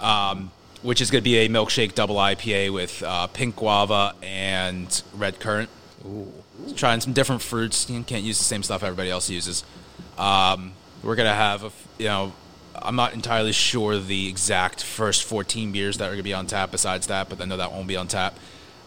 Um, 0.00 0.50
which 0.86 1.00
is 1.00 1.10
going 1.10 1.20
to 1.20 1.24
be 1.24 1.38
a 1.38 1.48
milkshake 1.48 1.94
double 1.94 2.14
IPA 2.14 2.72
with 2.72 3.02
uh, 3.02 3.26
pink 3.26 3.56
guava 3.56 4.14
and 4.22 5.02
red 5.14 5.40
currant. 5.40 5.68
Ooh. 6.06 6.32
Trying 6.76 7.00
some 7.00 7.12
different 7.12 7.42
fruits. 7.42 7.90
You 7.90 8.02
can't 8.04 8.22
use 8.22 8.38
the 8.38 8.44
same 8.44 8.62
stuff 8.62 8.84
everybody 8.84 9.10
else 9.10 9.28
uses. 9.28 9.64
Um, 10.16 10.72
we're 11.02 11.16
going 11.16 11.28
to 11.28 11.34
have, 11.34 11.64
a, 11.64 11.72
you 11.98 12.06
know, 12.06 12.32
I'm 12.74 12.94
not 12.94 13.14
entirely 13.14 13.52
sure 13.52 13.98
the 13.98 14.28
exact 14.28 14.82
first 14.82 15.24
14 15.24 15.72
beers 15.72 15.98
that 15.98 16.04
are 16.04 16.10
going 16.10 16.18
to 16.18 16.22
be 16.22 16.34
on 16.34 16.46
tap 16.46 16.70
besides 16.70 17.08
that, 17.08 17.28
but 17.28 17.40
I 17.40 17.46
know 17.46 17.56
that 17.56 17.72
won't 17.72 17.88
be 17.88 17.96
on 17.96 18.06
tap. 18.06 18.38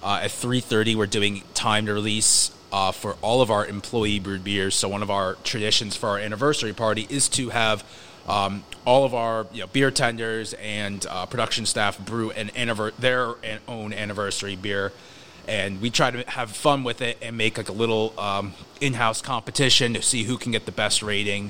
Uh, 0.02 0.22
at 0.24 0.32
3.30, 0.32 0.96
we're 0.96 1.06
doing 1.06 1.44
timed 1.54 1.90
release 1.90 2.52
uh, 2.72 2.94
for 2.94 3.18
all 3.22 3.42
of 3.42 3.52
our 3.52 3.66
employee 3.66 4.20
brewed 4.20 4.46
beers. 4.46 4.74
So 4.74 4.88
one 4.88 5.04
of 5.04 5.12
our 5.12 5.34
traditions 5.44 5.98
for 5.98 6.08
our 6.10 6.18
anniversary 6.18 6.72
party 6.72 7.08
is 7.10 7.28
to 7.30 7.50
have 7.50 7.84
um, 8.30 8.64
all 8.86 9.04
of 9.06 9.14
our 9.14 9.48
you 9.52 9.62
know, 9.62 9.68
beer 9.68 9.92
tenders 9.92 10.54
and 10.54 11.06
uh, 11.10 11.26
production 11.26 11.66
staff 11.66 11.98
brew 12.00 12.32
an 12.32 12.50
anniver- 12.50 12.96
their 12.98 13.34
own 13.68 13.92
anniversary 13.94 14.56
beer. 14.56 14.92
And 15.48 15.82
we 15.82 15.90
try 15.90 16.12
to 16.12 16.30
have 16.30 16.52
fun 16.52 16.84
with 16.84 17.02
it 17.02 17.18
and 17.24 17.36
make 17.36 17.58
like 17.58 17.70
a 17.70 17.74
little 17.74 18.14
um, 18.20 18.54
in-house 18.82 19.22
competition 19.24 19.96
to 19.96 20.02
see 20.04 20.24
who 20.24 20.38
can 20.38 20.52
get 20.52 20.66
the 20.68 20.72
best 20.72 21.02
rating. 21.02 21.50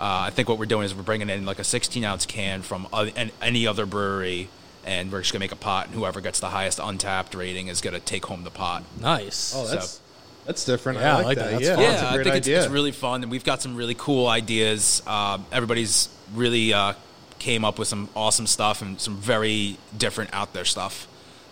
Uh, 0.00 0.26
I 0.26 0.30
think 0.30 0.48
what 0.48 0.58
we're 0.58 0.64
doing 0.66 0.86
is 0.86 0.94
we're 0.94 1.02
bringing 1.02 1.28
in 1.28 1.44
like 1.44 1.58
a 1.58 1.64
16 1.64 2.02
ounce 2.04 2.24
can 2.26 2.62
from 2.62 2.88
o- 2.92 3.10
any 3.42 3.66
other 3.66 3.84
brewery, 3.86 4.48
and 4.86 5.12
we're 5.12 5.20
just 5.20 5.32
gonna 5.32 5.40
make 5.44 5.52
a 5.52 5.56
pot, 5.56 5.86
and 5.86 5.94
whoever 5.94 6.20
gets 6.22 6.40
the 6.40 6.48
highest 6.48 6.78
Untappd 6.78 7.36
rating 7.36 7.68
is 7.68 7.80
gonna 7.82 8.00
take 8.00 8.24
home 8.26 8.44
the 8.44 8.50
pot. 8.50 8.82
nice. 9.00 9.52
Oh, 9.54 9.66
that's 9.66 10.00
that's 10.46 10.64
different. 10.64 10.98
Yeah, 11.00 11.18
I 11.18 11.22
like, 11.22 11.24
I 11.24 11.26
like 11.28 11.36
that. 11.38 11.44
that. 11.44 11.50
That's 11.52 11.64
Yeah, 11.64 11.74
fun. 11.74 11.82
yeah, 11.84 11.90
that's 11.90 12.02
a 12.02 12.06
I 12.08 12.14
great 12.14 12.24
think 12.24 12.36
it's, 12.36 12.48
it's 12.48 12.68
really 12.68 12.92
fun, 12.92 13.22
and 13.22 13.30
we've 13.30 13.44
got 13.44 13.60
some 13.62 13.76
really 13.76 13.94
cool 13.94 14.26
ideas. 14.26 15.02
Um, 15.06 15.44
everybody's 15.52 16.08
really 16.34 16.72
uh, 16.72 16.94
came 17.38 17.64
up 17.64 17.78
with 17.78 17.88
some 17.88 18.08
awesome 18.14 18.46
stuff 18.46 18.82
and 18.82 19.00
some 19.00 19.16
very 19.16 19.78
different 19.96 20.30
out 20.32 20.52
there 20.52 20.64
stuff, 20.64 21.06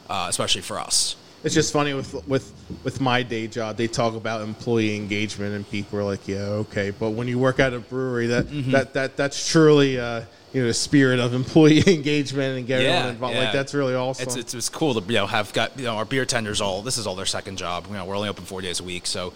uh, 0.09 0.27
especially 0.29 0.63
for 0.63 0.79
us. 0.79 1.17
It's 1.45 1.55
just 1.57 1.73
funny 1.73 1.93
with 1.93 2.15
with 2.29 2.53
with 2.85 3.01
my 3.01 3.25
day 3.25 3.49
job. 3.49 3.77
They 3.77 3.89
talk 3.89 4.15
about 4.15 4.43
employee 4.43 4.95
engagement, 4.95 5.55
and 5.55 5.69
people 5.69 5.99
are 5.99 6.05
like, 6.05 6.29
"Yeah, 6.29 6.39
okay." 6.65 6.91
But 6.91 7.11
when 7.11 7.27
you 7.27 7.37
work 7.39 7.59
at 7.59 7.75
a 7.75 7.81
brewery, 7.81 8.29
that 8.29 8.47
Mm-hmm. 8.47 8.71
that 8.71 8.95
that 8.95 9.17
that's 9.17 9.51
truly 9.51 9.99
uh, 9.99 10.23
you 10.53 10.61
know 10.61 10.69
the 10.69 10.75
spirit 10.75 11.19
of 11.19 11.35
employee 11.35 11.83
engagement 11.93 12.59
and 12.59 12.67
getting 12.69 12.87
everyone 12.87 13.11
involved. 13.15 13.37
Like 13.39 13.53
that's 13.53 13.75
really 13.75 13.95
awesome. 13.97 14.23
It's, 14.23 14.37
it's, 14.37 14.55
it's 14.55 14.69
cool 14.69 14.95
to 14.95 15.01
you 15.13 15.19
know 15.19 15.27
have 15.27 15.53
got 15.53 15.77
you 15.77 15.85
know 15.87 15.97
our 15.97 16.05
beer 16.05 16.25
tenders 16.25 16.61
all. 16.61 16.81
This 16.81 16.97
is 16.97 17.09
all 17.09 17.17
their 17.17 17.27
second 17.27 17.57
job. 17.59 17.87
You 17.89 17.95
know 17.95 18.05
we're 18.05 18.15
only 18.17 18.29
open 18.29 18.45
four 18.45 18.61
days 18.63 18.79
a 18.79 18.85
week, 18.85 19.05
so 19.07 19.33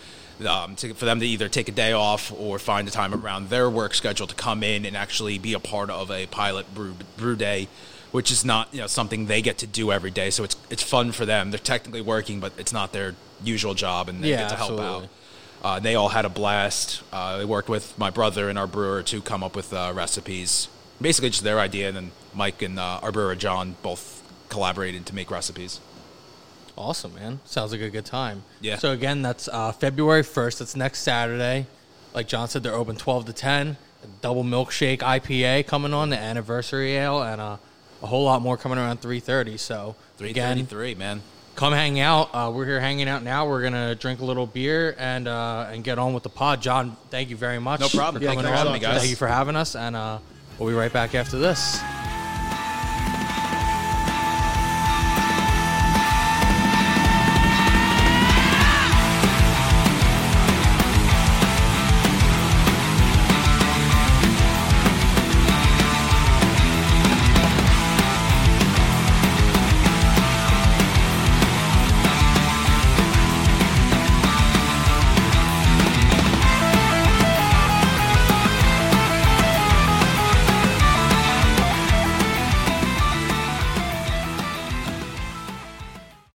um, 0.46 0.76
to, 0.76 0.92
for 0.94 1.04
them 1.04 1.20
to 1.20 1.26
either 1.26 1.48
take 1.48 1.68
a 1.68 1.72
day 1.72 1.92
off 1.92 2.32
or 2.32 2.58
find 2.58 2.86
a 2.88 2.90
time 2.90 3.14
around 3.14 3.48
their 3.48 3.70
work 3.70 3.94
schedule 3.94 4.26
to 4.26 4.34
come 4.34 4.62
in 4.62 4.84
and 4.84 4.96
actually 4.96 5.38
be 5.38 5.52
a 5.54 5.60
part 5.60 5.90
of 5.90 6.10
a 6.10 6.26
pilot 6.26 6.74
brew 6.74 6.94
brew 7.16 7.36
day 7.36 7.68
which 8.12 8.30
is 8.30 8.44
not 8.44 8.72
you 8.72 8.80
know 8.80 8.86
something 8.86 9.26
they 9.26 9.42
get 9.42 9.58
to 9.58 9.66
do 9.66 9.92
every 9.92 10.10
day. 10.10 10.30
So 10.30 10.42
it's 10.44 10.56
it's 10.70 10.82
fun 10.82 11.12
for 11.12 11.26
them. 11.26 11.50
They're 11.50 11.58
technically 11.58 12.00
working, 12.00 12.40
but 12.40 12.52
it's 12.56 12.72
not 12.72 12.92
their 12.92 13.14
usual 13.42 13.74
job, 13.74 14.08
and 14.08 14.22
they 14.24 14.30
Yeah, 14.30 14.36
get 14.42 14.50
to 14.50 14.56
help 14.56 14.70
absolutely. 14.72 15.04
out. 15.04 15.08
Uh, 15.62 15.80
they 15.80 15.94
all 15.96 16.08
had 16.10 16.24
a 16.24 16.28
blast. 16.28 17.02
Uh, 17.12 17.38
they 17.38 17.44
worked 17.44 17.68
with 17.68 17.98
my 17.98 18.10
brother 18.10 18.48
and 18.48 18.58
our 18.58 18.66
brewer 18.66 19.02
to 19.02 19.20
come 19.20 19.42
up 19.42 19.56
with 19.56 19.72
uh, 19.72 19.92
recipes. 19.94 20.68
Basically, 21.00 21.28
just 21.30 21.42
their 21.44 21.58
idea, 21.60 21.88
and 21.88 21.96
then 21.96 22.10
Mike 22.32 22.62
and 22.62 22.78
uh, 22.78 23.00
our 23.02 23.12
brewer 23.12 23.34
John 23.34 23.76
both 23.82 24.22
collaborated 24.48 25.04
to 25.06 25.14
make 25.14 25.30
recipes. 25.30 25.80
Awesome, 26.76 27.14
man. 27.14 27.40
Sounds 27.44 27.72
like 27.72 27.80
a 27.80 27.88
good 27.90 28.04
time. 28.04 28.42
Yeah. 28.60 28.76
So 28.76 28.92
again, 28.92 29.22
that's 29.22 29.48
uh, 29.48 29.72
February 29.72 30.22
first. 30.22 30.58
That's 30.58 30.76
next 30.76 31.00
Saturday. 31.00 31.66
Like 32.14 32.28
John 32.28 32.48
said, 32.48 32.62
they're 32.62 32.74
open 32.74 32.96
twelve 32.96 33.24
to 33.26 33.32
ten. 33.32 33.76
Double 34.20 34.44
milkshake 34.44 34.98
IPA 34.98 35.66
coming 35.66 35.92
on 35.94 36.10
the 36.10 36.18
anniversary 36.18 36.92
ale, 36.96 37.22
and 37.22 37.40
uh, 37.40 37.56
a 38.02 38.06
whole 38.06 38.24
lot 38.24 38.40
more 38.42 38.56
coming 38.56 38.78
around 38.78 39.00
three 39.00 39.20
thirty. 39.20 39.56
So 39.56 39.96
Three 40.18 40.30
again, 40.30 40.56
thirty-three, 40.58 40.94
man. 40.96 41.22
come 41.56 41.72
hang 41.72 41.98
out. 41.98 42.28
Uh, 42.32 42.50
we're 42.54 42.66
here 42.66 42.78
hanging 42.80 43.08
out 43.08 43.22
now. 43.22 43.48
We're 43.48 43.62
gonna 43.62 43.94
drink 43.94 44.20
a 44.20 44.24
little 44.24 44.46
beer 44.46 44.94
and 44.98 45.26
uh, 45.26 45.68
and 45.72 45.82
get 45.82 45.98
on 45.98 46.12
with 46.14 46.22
the 46.22 46.28
pod. 46.28 46.60
John, 46.62 46.96
thank 47.10 47.30
you 47.30 47.36
very 47.36 47.58
much. 47.58 47.80
No 47.80 47.88
problem. 47.88 48.22
Yeah, 48.22 48.28
coming 48.30 48.44
thanks 48.44 48.50
for 48.52 48.56
having 48.58 48.72
me, 48.74 48.78
guys. 48.80 48.98
Thank 48.98 49.10
you 49.10 49.16
for 49.16 49.28
having 49.28 49.56
us, 49.56 49.74
and 49.74 49.96
uh, 49.96 50.18
we'll 50.58 50.68
be 50.68 50.74
right 50.74 50.92
back 50.92 51.14
after 51.14 51.38
this. 51.38 51.80